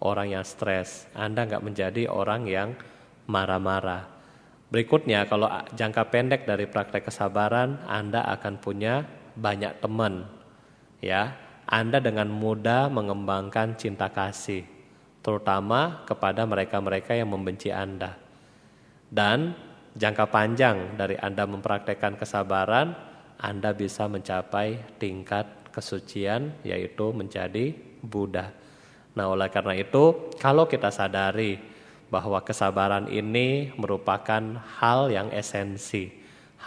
orang 0.01 0.33
yang 0.33 0.45
stres, 0.47 1.05
Anda 1.13 1.45
nggak 1.45 1.65
menjadi 1.65 2.07
orang 2.09 2.47
yang 2.47 2.73
marah-marah. 3.27 4.07
Berikutnya, 4.71 5.27
kalau 5.27 5.51
jangka 5.75 6.07
pendek 6.07 6.47
dari 6.47 6.65
praktek 6.65 7.11
kesabaran, 7.11 7.83
Anda 7.85 8.23
akan 8.39 8.63
punya 8.63 9.03
banyak 9.35 9.83
teman, 9.83 10.23
ya 11.03 11.35
anda 11.71 12.03
dengan 12.03 12.27
mudah 12.27 12.91
mengembangkan 12.91 13.79
cinta 13.79 14.11
kasih, 14.11 14.67
terutama 15.23 16.03
kepada 16.03 16.43
mereka-mereka 16.43 17.15
yang 17.15 17.31
membenci 17.31 17.71
Anda. 17.71 18.19
Dan 19.07 19.55
jangka 19.95 20.27
panjang 20.27 20.99
dari 20.99 21.15
Anda 21.15 21.47
mempraktekkan 21.47 22.19
kesabaran, 22.19 22.91
Anda 23.39 23.71
bisa 23.71 24.11
mencapai 24.11 24.99
tingkat 24.99 25.71
kesucian, 25.71 26.59
yaitu 26.67 27.15
menjadi 27.15 27.71
Buddha. 28.03 28.51
Nah, 29.15 29.31
oleh 29.31 29.47
karena 29.47 29.71
itu, 29.79 30.27
kalau 30.43 30.67
kita 30.67 30.91
sadari 30.91 31.55
bahwa 32.11 32.43
kesabaran 32.43 33.07
ini 33.07 33.71
merupakan 33.79 34.43
hal 34.83 35.07
yang 35.07 35.31
esensi, 35.31 36.11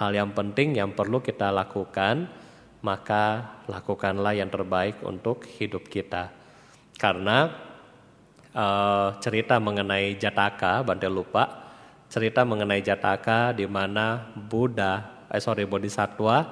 hal 0.00 0.16
yang 0.16 0.32
penting 0.32 0.80
yang 0.80 0.96
perlu 0.96 1.20
kita 1.20 1.52
lakukan 1.52 2.43
maka 2.84 3.56
lakukanlah 3.64 4.36
yang 4.36 4.52
terbaik 4.52 5.00
untuk 5.00 5.48
hidup 5.56 5.88
kita. 5.88 6.28
Karena 7.00 7.48
uh, 8.52 9.16
cerita 9.24 9.56
mengenai 9.56 10.20
Jataka, 10.20 10.84
Bante 10.84 11.08
lupa, 11.08 11.72
cerita 12.12 12.44
mengenai 12.44 12.84
Jataka 12.84 13.56
di 13.56 13.64
mana 13.64 14.28
Buddha, 14.36 15.24
eh 15.32 15.40
sorry 15.40 15.64
Bodhisattva 15.64 16.44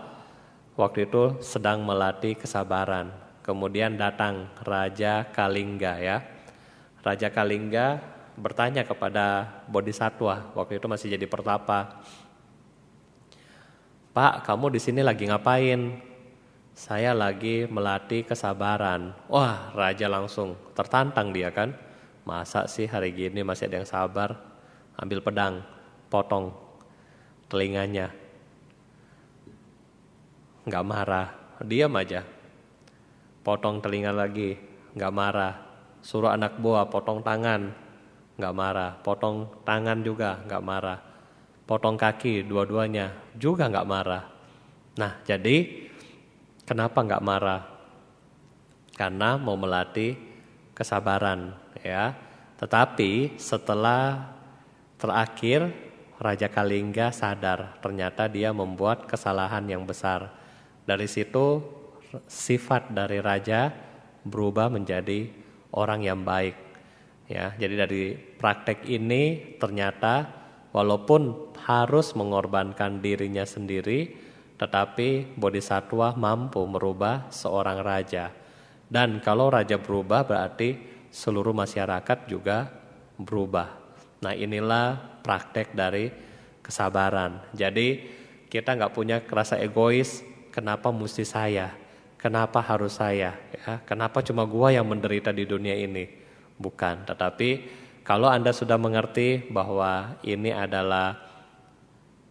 waktu 0.72 1.05
itu 1.05 1.37
sedang 1.45 1.85
melatih 1.85 2.41
kesabaran. 2.41 3.12
Kemudian 3.45 4.01
datang 4.01 4.49
Raja 4.64 5.28
Kalingga 5.37 6.01
ya. 6.01 6.24
Raja 7.05 7.28
Kalingga 7.28 8.01
bertanya 8.41 8.89
kepada 8.89 9.45
Bodhisattva 9.68 10.57
waktu 10.57 10.80
itu 10.80 10.89
masih 10.89 11.12
jadi 11.12 11.28
pertapa. 11.28 12.01
Pak, 14.16 14.45
kamu 14.49 14.72
di 14.72 14.80
sini 14.80 15.01
lagi 15.05 15.28
ngapain? 15.28 16.12
Saya 16.73 17.12
lagi 17.12 17.68
melatih 17.68 18.25
kesabaran. 18.25 19.12
Wah, 19.29 19.73
raja 19.77 20.09
langsung 20.09 20.57
tertantang 20.73 21.31
dia 21.31 21.53
kan. 21.53 21.77
Masa 22.25 22.64
sih 22.70 22.89
hari 22.89 23.12
gini 23.12 23.45
masih 23.45 23.68
ada 23.68 23.83
yang 23.83 23.89
sabar? 23.89 24.41
Ambil 24.97 25.20
pedang, 25.20 25.61
potong 26.09 26.55
telinganya. 27.51 28.14
Gak 30.64 30.87
marah, 30.87 31.59
diam 31.61 31.93
aja. 31.99 32.23
Potong 33.43 33.83
telinga 33.83 34.14
lagi, 34.14 34.55
gak 34.95 35.12
marah. 35.12 35.55
Suruh 36.03 36.31
anak 36.35 36.59
buah 36.59 36.91
potong 36.91 37.23
tangan, 37.23 37.75
nggak 38.35 38.55
marah. 38.59 38.99
Potong 39.07 39.47
tangan 39.62 40.03
juga 40.03 40.43
nggak 40.51 40.64
marah. 40.66 40.99
Potong 41.62 41.95
kaki 41.95 42.43
dua-duanya 42.43 43.14
juga 43.39 43.70
nggak 43.70 43.87
marah. 43.87 44.25
Nah, 44.99 45.23
jadi 45.23 45.89
kenapa 46.73 47.05
nggak 47.05 47.20
marah? 47.20 47.62
Karena 48.97 49.37
mau 49.37 49.61
melatih 49.61 50.16
kesabaran, 50.73 51.53
ya. 51.85 52.16
Tetapi 52.57 53.37
setelah 53.37 54.33
terakhir 54.97 55.68
Raja 56.16 56.49
Kalingga 56.49 57.12
sadar 57.12 57.77
ternyata 57.85 58.25
dia 58.25 58.57
membuat 58.57 59.05
kesalahan 59.05 59.68
yang 59.68 59.85
besar. 59.85 60.33
Dari 60.89 61.05
situ 61.05 61.61
sifat 62.25 62.89
dari 62.89 63.20
raja 63.20 63.68
berubah 64.25 64.73
menjadi 64.73 65.29
orang 65.77 66.07
yang 66.07 66.25
baik. 66.25 66.57
Ya, 67.29 67.53
jadi 67.59 67.85
dari 67.85 68.14
praktek 68.16 68.87
ini 68.87 69.57
ternyata 69.59 70.31
walaupun 70.70 71.53
harus 71.66 72.14
mengorbankan 72.14 73.03
dirinya 73.03 73.43
sendiri, 73.43 74.14
tetapi 74.63 75.35
bodhisatwa 75.35 76.15
mampu 76.15 76.63
merubah 76.63 77.27
seorang 77.35 77.83
raja. 77.83 78.31
Dan 78.87 79.19
kalau 79.19 79.51
raja 79.51 79.75
berubah 79.75 80.23
berarti 80.23 80.79
seluruh 81.11 81.51
masyarakat 81.51 82.31
juga 82.31 82.71
berubah. 83.19 83.75
Nah 84.23 84.39
inilah 84.39 85.19
praktek 85.27 85.75
dari 85.75 86.15
kesabaran. 86.63 87.43
Jadi 87.51 88.07
kita 88.47 88.79
nggak 88.79 88.95
punya 88.95 89.19
kerasa 89.27 89.59
egois, 89.59 90.23
kenapa 90.55 90.95
mesti 90.95 91.27
saya? 91.27 91.75
Kenapa 92.23 92.63
harus 92.63 93.03
saya? 93.03 93.35
Ya, 93.51 93.83
kenapa 93.83 94.23
cuma 94.23 94.47
gua 94.47 94.71
yang 94.71 94.87
menderita 94.87 95.35
di 95.35 95.43
dunia 95.43 95.75
ini? 95.75 96.07
Bukan, 96.55 97.03
tetapi 97.03 97.67
kalau 98.07 98.31
Anda 98.31 98.55
sudah 98.55 98.79
mengerti 98.79 99.43
bahwa 99.51 100.15
ini 100.23 100.55
adalah 100.55 101.19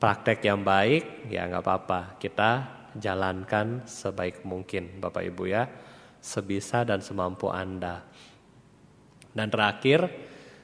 praktek 0.02 0.42
yang 0.50 0.66
baik, 0.66 1.30
ya 1.30 1.46
nggak 1.46 1.62
apa-apa. 1.62 2.18
Kita 2.18 2.82
jalankan 2.98 3.86
sebaik 3.86 4.42
mungkin, 4.42 4.98
Bapak 4.98 5.22
Ibu 5.30 5.46
ya, 5.46 5.70
sebisa 6.18 6.82
dan 6.82 7.06
semampu 7.06 7.54
Anda. 7.54 8.02
Dan 9.30 9.54
terakhir, 9.54 10.10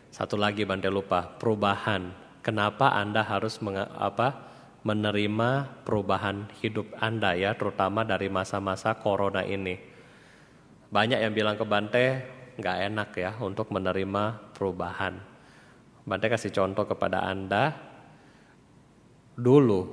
satu 0.09 0.41
lagi 0.41 0.65
Bante 0.65 0.89
lupa, 0.89 1.38
perubahan. 1.38 2.09
Kenapa 2.41 2.97
Anda 2.97 3.21
harus 3.21 3.61
apa? 3.93 4.49
menerima 4.88 5.83
perubahan 5.83 6.47
hidup 6.63 6.95
Anda 7.03 7.35
ya, 7.35 7.51
terutama 7.59 8.07
dari 8.07 8.31
masa-masa 8.31 8.95
corona 8.95 9.43
ini. 9.43 9.75
Banyak 10.88 11.19
yang 11.19 11.35
bilang 11.35 11.59
ke 11.59 11.67
Bante, 11.67 12.05
nggak 12.55 12.77
enak 12.88 13.09
ya 13.19 13.35
untuk 13.43 13.67
menerima 13.75 14.55
perubahan. 14.55 15.19
Bante 16.07 16.31
kasih 16.31 16.55
contoh 16.55 16.88
kepada 16.88 17.19
Anda, 17.27 17.75
dulu 19.38 19.85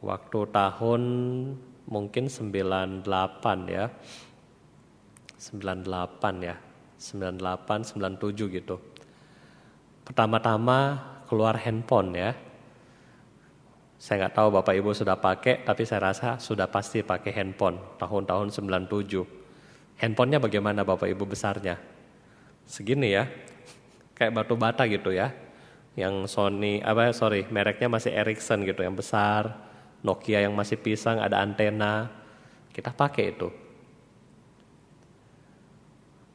waktu 0.00 0.40
tahun 0.48 1.02
mungkin 1.84 2.32
98 2.32 3.04
ya, 3.68 3.92
98 5.36 6.40
ya, 6.40 6.56
98, 6.96 7.92
97 7.92 8.56
gitu. 8.56 8.76
Pertama-tama 10.02 10.98
keluar 11.28 11.60
handphone 11.60 12.16
ya, 12.16 12.32
saya 14.02 14.26
nggak 14.26 14.34
tahu 14.34 14.48
Bapak 14.58 14.74
Ibu 14.74 14.90
sudah 14.96 15.14
pakai, 15.20 15.62
tapi 15.62 15.86
saya 15.86 16.10
rasa 16.10 16.40
sudah 16.40 16.66
pasti 16.66 17.06
pakai 17.06 17.30
handphone 17.30 17.78
tahun-tahun 18.02 18.50
97. 18.50 19.22
Handphonenya 20.00 20.42
bagaimana 20.42 20.82
Bapak 20.82 21.06
Ibu 21.06 21.28
besarnya? 21.28 21.78
Segini 22.66 23.14
ya, 23.14 23.30
kayak 24.18 24.34
batu 24.34 24.58
bata 24.58 24.88
gitu 24.90 25.14
ya. 25.14 25.30
Yang 25.92 26.32
Sony, 26.32 26.80
apa 26.80 27.12
sorry, 27.12 27.44
mereknya 27.52 27.88
masih 27.92 28.12
Ericsson 28.16 28.64
gitu, 28.64 28.80
yang 28.80 28.96
besar. 28.96 29.70
Nokia 30.02 30.42
yang 30.42 30.56
masih 30.56 30.80
pisang, 30.80 31.20
ada 31.20 31.38
antena. 31.38 32.10
Kita 32.72 32.90
pakai 32.90 33.24
itu. 33.36 33.48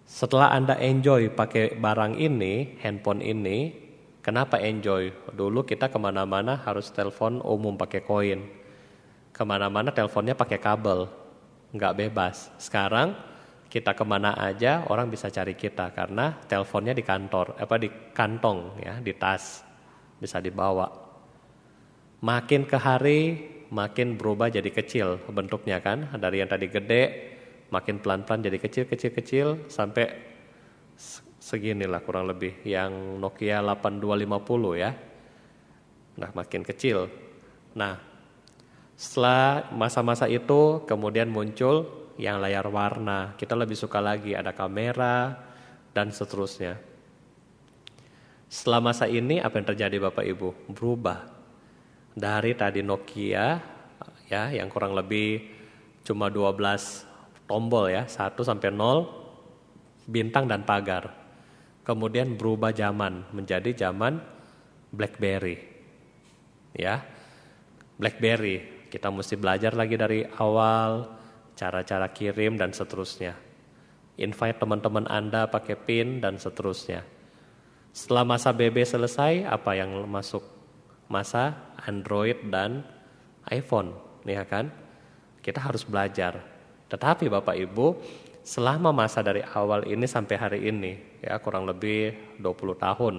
Setelah 0.08 0.56
Anda 0.56 0.80
enjoy 0.80 1.34
pakai 1.34 1.76
barang 1.76 2.16
ini, 2.16 2.80
handphone 2.80 3.20
ini, 3.20 3.88
Kenapa 4.28 4.60
enjoy? 4.60 5.16
Dulu 5.32 5.64
kita 5.64 5.88
ke 5.88 5.96
mana-mana 5.96 6.60
harus 6.60 6.92
telepon 6.92 7.40
umum 7.40 7.80
pakai 7.80 8.04
koin. 8.04 8.44
Ke 9.32 9.48
mana-mana 9.48 9.88
teleponnya 9.88 10.36
pakai 10.36 10.60
kabel, 10.60 11.08
nggak 11.72 11.96
bebas. 11.96 12.52
Sekarang 12.60 13.16
kita 13.68 13.92
ke 13.94 14.04
mana 14.08 14.34
aja 14.40 14.88
orang 14.88 15.12
bisa 15.12 15.28
cari 15.28 15.54
kita 15.54 15.92
karena 15.92 16.40
teleponnya 16.48 16.96
di 16.96 17.04
kantor, 17.04 17.60
apa 17.60 17.76
di 17.76 17.92
kantong 18.16 18.80
ya, 18.80 19.00
di 19.04 19.14
tas 19.16 19.64
bisa 20.18 20.40
dibawa. 20.40 20.88
Makin 22.24 22.66
ke 22.66 22.78
hari 22.80 23.20
makin 23.70 24.16
berubah 24.16 24.48
jadi 24.48 24.72
kecil 24.72 25.20
bentuknya 25.28 25.84
kan 25.84 26.08
dari 26.16 26.40
yang 26.40 26.48
tadi 26.48 26.72
gede 26.72 27.04
makin 27.68 28.00
pelan-pelan 28.00 28.48
jadi 28.48 28.58
kecil-kecil-kecil 28.64 29.68
sampai 29.68 30.08
seginilah 31.38 32.04
kurang 32.04 32.32
lebih 32.32 32.64
yang 32.64 33.20
Nokia 33.20 33.60
8250 33.64 34.84
ya. 34.84 34.92
Nah, 36.18 36.30
makin 36.34 36.64
kecil. 36.66 37.08
Nah, 37.78 38.00
setelah 38.98 39.70
masa-masa 39.72 40.26
itu 40.26 40.82
kemudian 40.90 41.30
muncul 41.30 42.07
yang 42.18 42.42
layar 42.42 42.66
warna. 42.70 43.38
Kita 43.38 43.54
lebih 43.54 43.78
suka 43.78 44.02
lagi 44.02 44.34
ada 44.34 44.54
kamera 44.54 45.38
dan 45.94 46.10
seterusnya. 46.10 46.78
Setelah 48.48 48.82
masa 48.82 49.06
ini 49.10 49.40
apa 49.40 49.58
yang 49.60 49.68
terjadi 49.74 49.98
Bapak 50.10 50.26
Ibu? 50.26 50.74
Berubah. 50.74 51.30
Dari 52.18 52.58
tadi 52.58 52.82
Nokia 52.82 53.62
ya 54.28 54.44
yang 54.50 54.68
kurang 54.68 54.98
lebih 54.98 55.46
cuma 56.02 56.34
12 56.34 56.58
tombol 57.46 57.94
ya, 57.94 58.10
1 58.10 58.34
sampai 58.42 58.74
0 58.74 60.10
bintang 60.10 60.50
dan 60.50 60.66
pagar 60.66 61.28
kemudian 61.88 62.36
berubah 62.36 62.76
zaman 62.76 63.24
menjadi 63.32 63.88
zaman 63.88 64.20
BlackBerry. 64.92 65.56
Ya. 66.76 67.08
BlackBerry, 67.96 68.88
kita 68.92 69.08
mesti 69.08 69.40
belajar 69.40 69.72
lagi 69.72 69.96
dari 69.96 70.28
awal 70.38 71.17
cara-cara 71.58 72.14
kirim 72.14 72.56
dan 72.56 72.70
seterusnya. 72.72 73.34
Invite 74.22 74.62
teman-teman 74.62 75.10
Anda 75.10 75.50
pakai 75.50 75.74
PIN 75.74 76.22
dan 76.22 76.38
seterusnya. 76.38 77.02
Setelah 77.90 78.38
masa 78.38 78.54
BB 78.54 78.86
selesai, 78.86 79.50
apa 79.50 79.74
yang 79.74 80.06
masuk? 80.06 80.46
Masa 81.10 81.74
Android 81.88 82.38
dan 82.54 82.86
iPhone, 83.50 83.96
ya 84.28 84.46
kan? 84.46 84.70
Kita 85.42 85.66
harus 85.66 85.88
belajar. 85.88 86.44
Tetapi 86.92 87.32
Bapak 87.32 87.56
Ibu, 87.56 87.88
selama 88.48 88.96
masa 88.96 89.20
dari 89.20 89.44
awal 89.44 89.84
ini 89.92 90.08
sampai 90.08 90.36
hari 90.40 90.60
ini 90.72 91.20
ya 91.20 91.36
kurang 91.44 91.68
lebih 91.68 92.40
20 92.40 92.80
tahun 92.80 93.16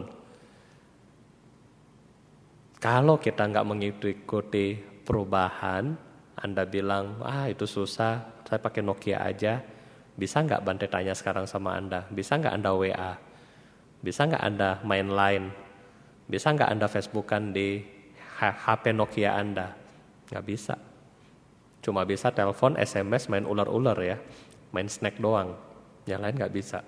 kalau 2.81 3.21
kita 3.21 3.45
nggak 3.45 3.69
mengikuti 3.69 4.81
perubahan 5.05 6.08
Anda 6.41 6.65
bilang 6.65 7.23
ah 7.27 7.47
itu 7.51 7.67
susah. 7.67 8.45
Saya 8.47 8.61
pakai 8.63 8.81
Nokia 8.81 9.23
aja. 9.23 9.61
Bisa 10.19 10.43
nggak 10.43 10.63
Bante 10.67 10.87
tanya 10.91 11.15
sekarang 11.15 11.47
sama 11.47 11.79
Anda? 11.79 12.07
Bisa 12.11 12.39
nggak 12.39 12.55
Anda 12.59 12.71
WA 12.75 13.29
bisa 13.99 14.31
nggak 14.31 14.43
Anda 14.43 14.79
main 14.87 15.11
line? 15.11 15.47
Bisa 16.29 16.55
nggak 16.55 16.71
Anda 16.71 16.87
Facebookan 16.87 17.51
di 17.51 17.83
HP 18.39 18.95
Nokia 18.95 19.35
Anda? 19.35 19.75
Nggak 20.31 20.45
bisa. 20.47 20.75
Cuma 21.83 22.07
bisa 22.07 22.31
telepon 22.31 22.79
SMS 22.79 23.27
main 23.27 23.43
ular-ular 23.43 23.99
ya. 23.99 24.19
Main 24.71 24.87
snack 24.87 25.19
doang, 25.19 25.57
yang 26.05 26.21
lain 26.21 26.37
nggak 26.37 26.55
bisa. 26.55 26.85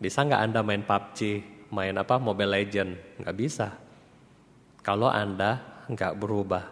Bisa 0.00 0.24
nggak 0.24 0.40
Anda 0.40 0.60
main 0.64 0.80
PUBG, 0.86 1.18
main 1.74 1.92
apa? 1.98 2.16
Mobile 2.16 2.56
Legend? 2.56 3.20
Nggak 3.20 3.36
bisa. 3.36 3.68
Kalau 4.80 5.12
Anda 5.12 5.60
nggak 5.90 6.14
berubah. 6.14 6.64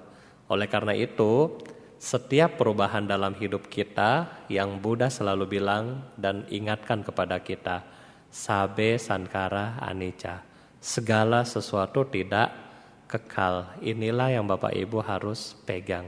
Oleh 0.48 0.70
karena 0.70 0.94
itu, 0.94 1.58
setiap 1.98 2.56
perubahan 2.56 3.04
dalam 3.04 3.34
hidup 3.34 3.66
kita 3.66 4.46
yang 4.46 4.78
Buddha 4.78 5.10
selalu 5.10 5.58
bilang 5.58 6.14
dan 6.14 6.46
ingatkan 6.48 7.02
kepada 7.02 7.42
kita, 7.42 7.82
sabe 8.30 8.96
sankara 8.96 9.82
anicca. 9.82 10.46
Segala 10.78 11.42
sesuatu 11.42 12.06
tidak 12.06 12.54
kekal. 13.10 13.74
Inilah 13.82 14.30
yang 14.30 14.46
Bapak 14.46 14.72
Ibu 14.72 15.02
harus 15.02 15.58
pegang 15.66 16.06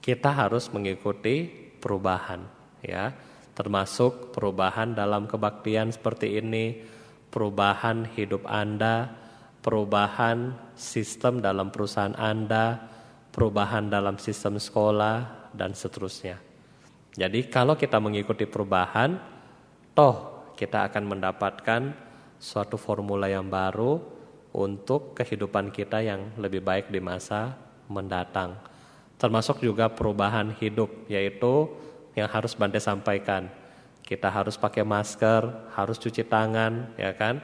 kita 0.00 0.32
harus 0.32 0.72
mengikuti 0.72 1.46
perubahan 1.78 2.40
ya 2.80 3.12
termasuk 3.52 4.32
perubahan 4.32 4.96
dalam 4.96 5.28
kebaktian 5.28 5.92
seperti 5.92 6.40
ini 6.40 6.80
perubahan 7.28 8.08
hidup 8.16 8.48
Anda 8.48 9.12
perubahan 9.60 10.56
sistem 10.76 11.38
dalam 11.40 11.72
perusahaan 11.72 12.16
Anda 12.16 12.80
perubahan 13.30 13.92
dalam 13.92 14.16
sistem 14.16 14.56
sekolah 14.56 15.50
dan 15.54 15.76
seterusnya 15.76 16.40
jadi 17.14 17.46
kalau 17.48 17.76
kita 17.76 18.00
mengikuti 18.02 18.48
perubahan 18.48 19.20
toh 19.94 20.48
kita 20.56 20.88
akan 20.92 21.16
mendapatkan 21.16 21.82
suatu 22.40 22.80
formula 22.80 23.28
yang 23.28 23.48
baru 23.48 24.00
untuk 24.50 25.14
kehidupan 25.14 25.70
kita 25.70 26.02
yang 26.02 26.34
lebih 26.40 26.64
baik 26.64 26.90
di 26.90 26.98
masa 26.98 27.54
mendatang. 27.86 28.58
Termasuk 29.20 29.60
juga 29.60 29.92
perubahan 29.92 30.56
hidup, 30.58 30.88
yaitu 31.06 31.68
yang 32.16 32.26
harus 32.26 32.56
Bante 32.56 32.80
sampaikan. 32.80 33.52
Kita 34.00 34.26
harus 34.26 34.58
pakai 34.58 34.82
masker, 34.82 35.70
harus 35.76 36.00
cuci 36.00 36.26
tangan, 36.26 36.96
ya 36.98 37.14
kan? 37.14 37.38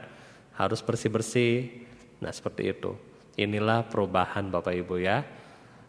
Harus 0.57 0.83
bersih-bersih. 0.83 1.86
Nah, 2.23 2.31
seperti 2.33 2.73
itu. 2.73 2.97
Inilah 3.37 3.85
perubahan 3.85 4.49
Bapak 4.49 4.73
Ibu 4.73 4.97
ya. 4.97 5.21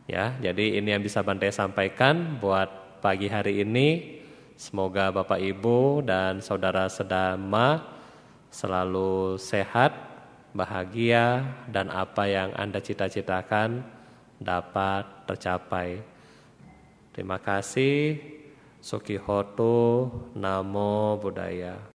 Ya, 0.08 0.36
jadi 0.40 0.80
ini 0.80 0.92
yang 0.92 1.04
bisa 1.04 1.20
Bante 1.20 1.48
sampaikan 1.52 2.40
buat 2.40 3.00
pagi 3.00 3.28
hari 3.28 3.64
ini. 3.64 4.20
Semoga 4.58 5.14
Bapak 5.14 5.38
Ibu 5.38 6.02
dan 6.02 6.42
saudara 6.42 6.90
sedama 6.90 7.94
selalu 8.50 9.38
sehat, 9.38 9.94
bahagia, 10.50 11.46
dan 11.70 11.92
apa 11.94 12.26
yang 12.26 12.50
Anda 12.58 12.82
cita-citakan 12.82 13.86
dapat 14.42 15.28
tercapai. 15.30 16.02
Terima 17.14 17.38
kasih. 17.38 18.18
Sukihoto 18.78 20.10
Namo 20.34 21.18
Buddhaya. 21.18 21.78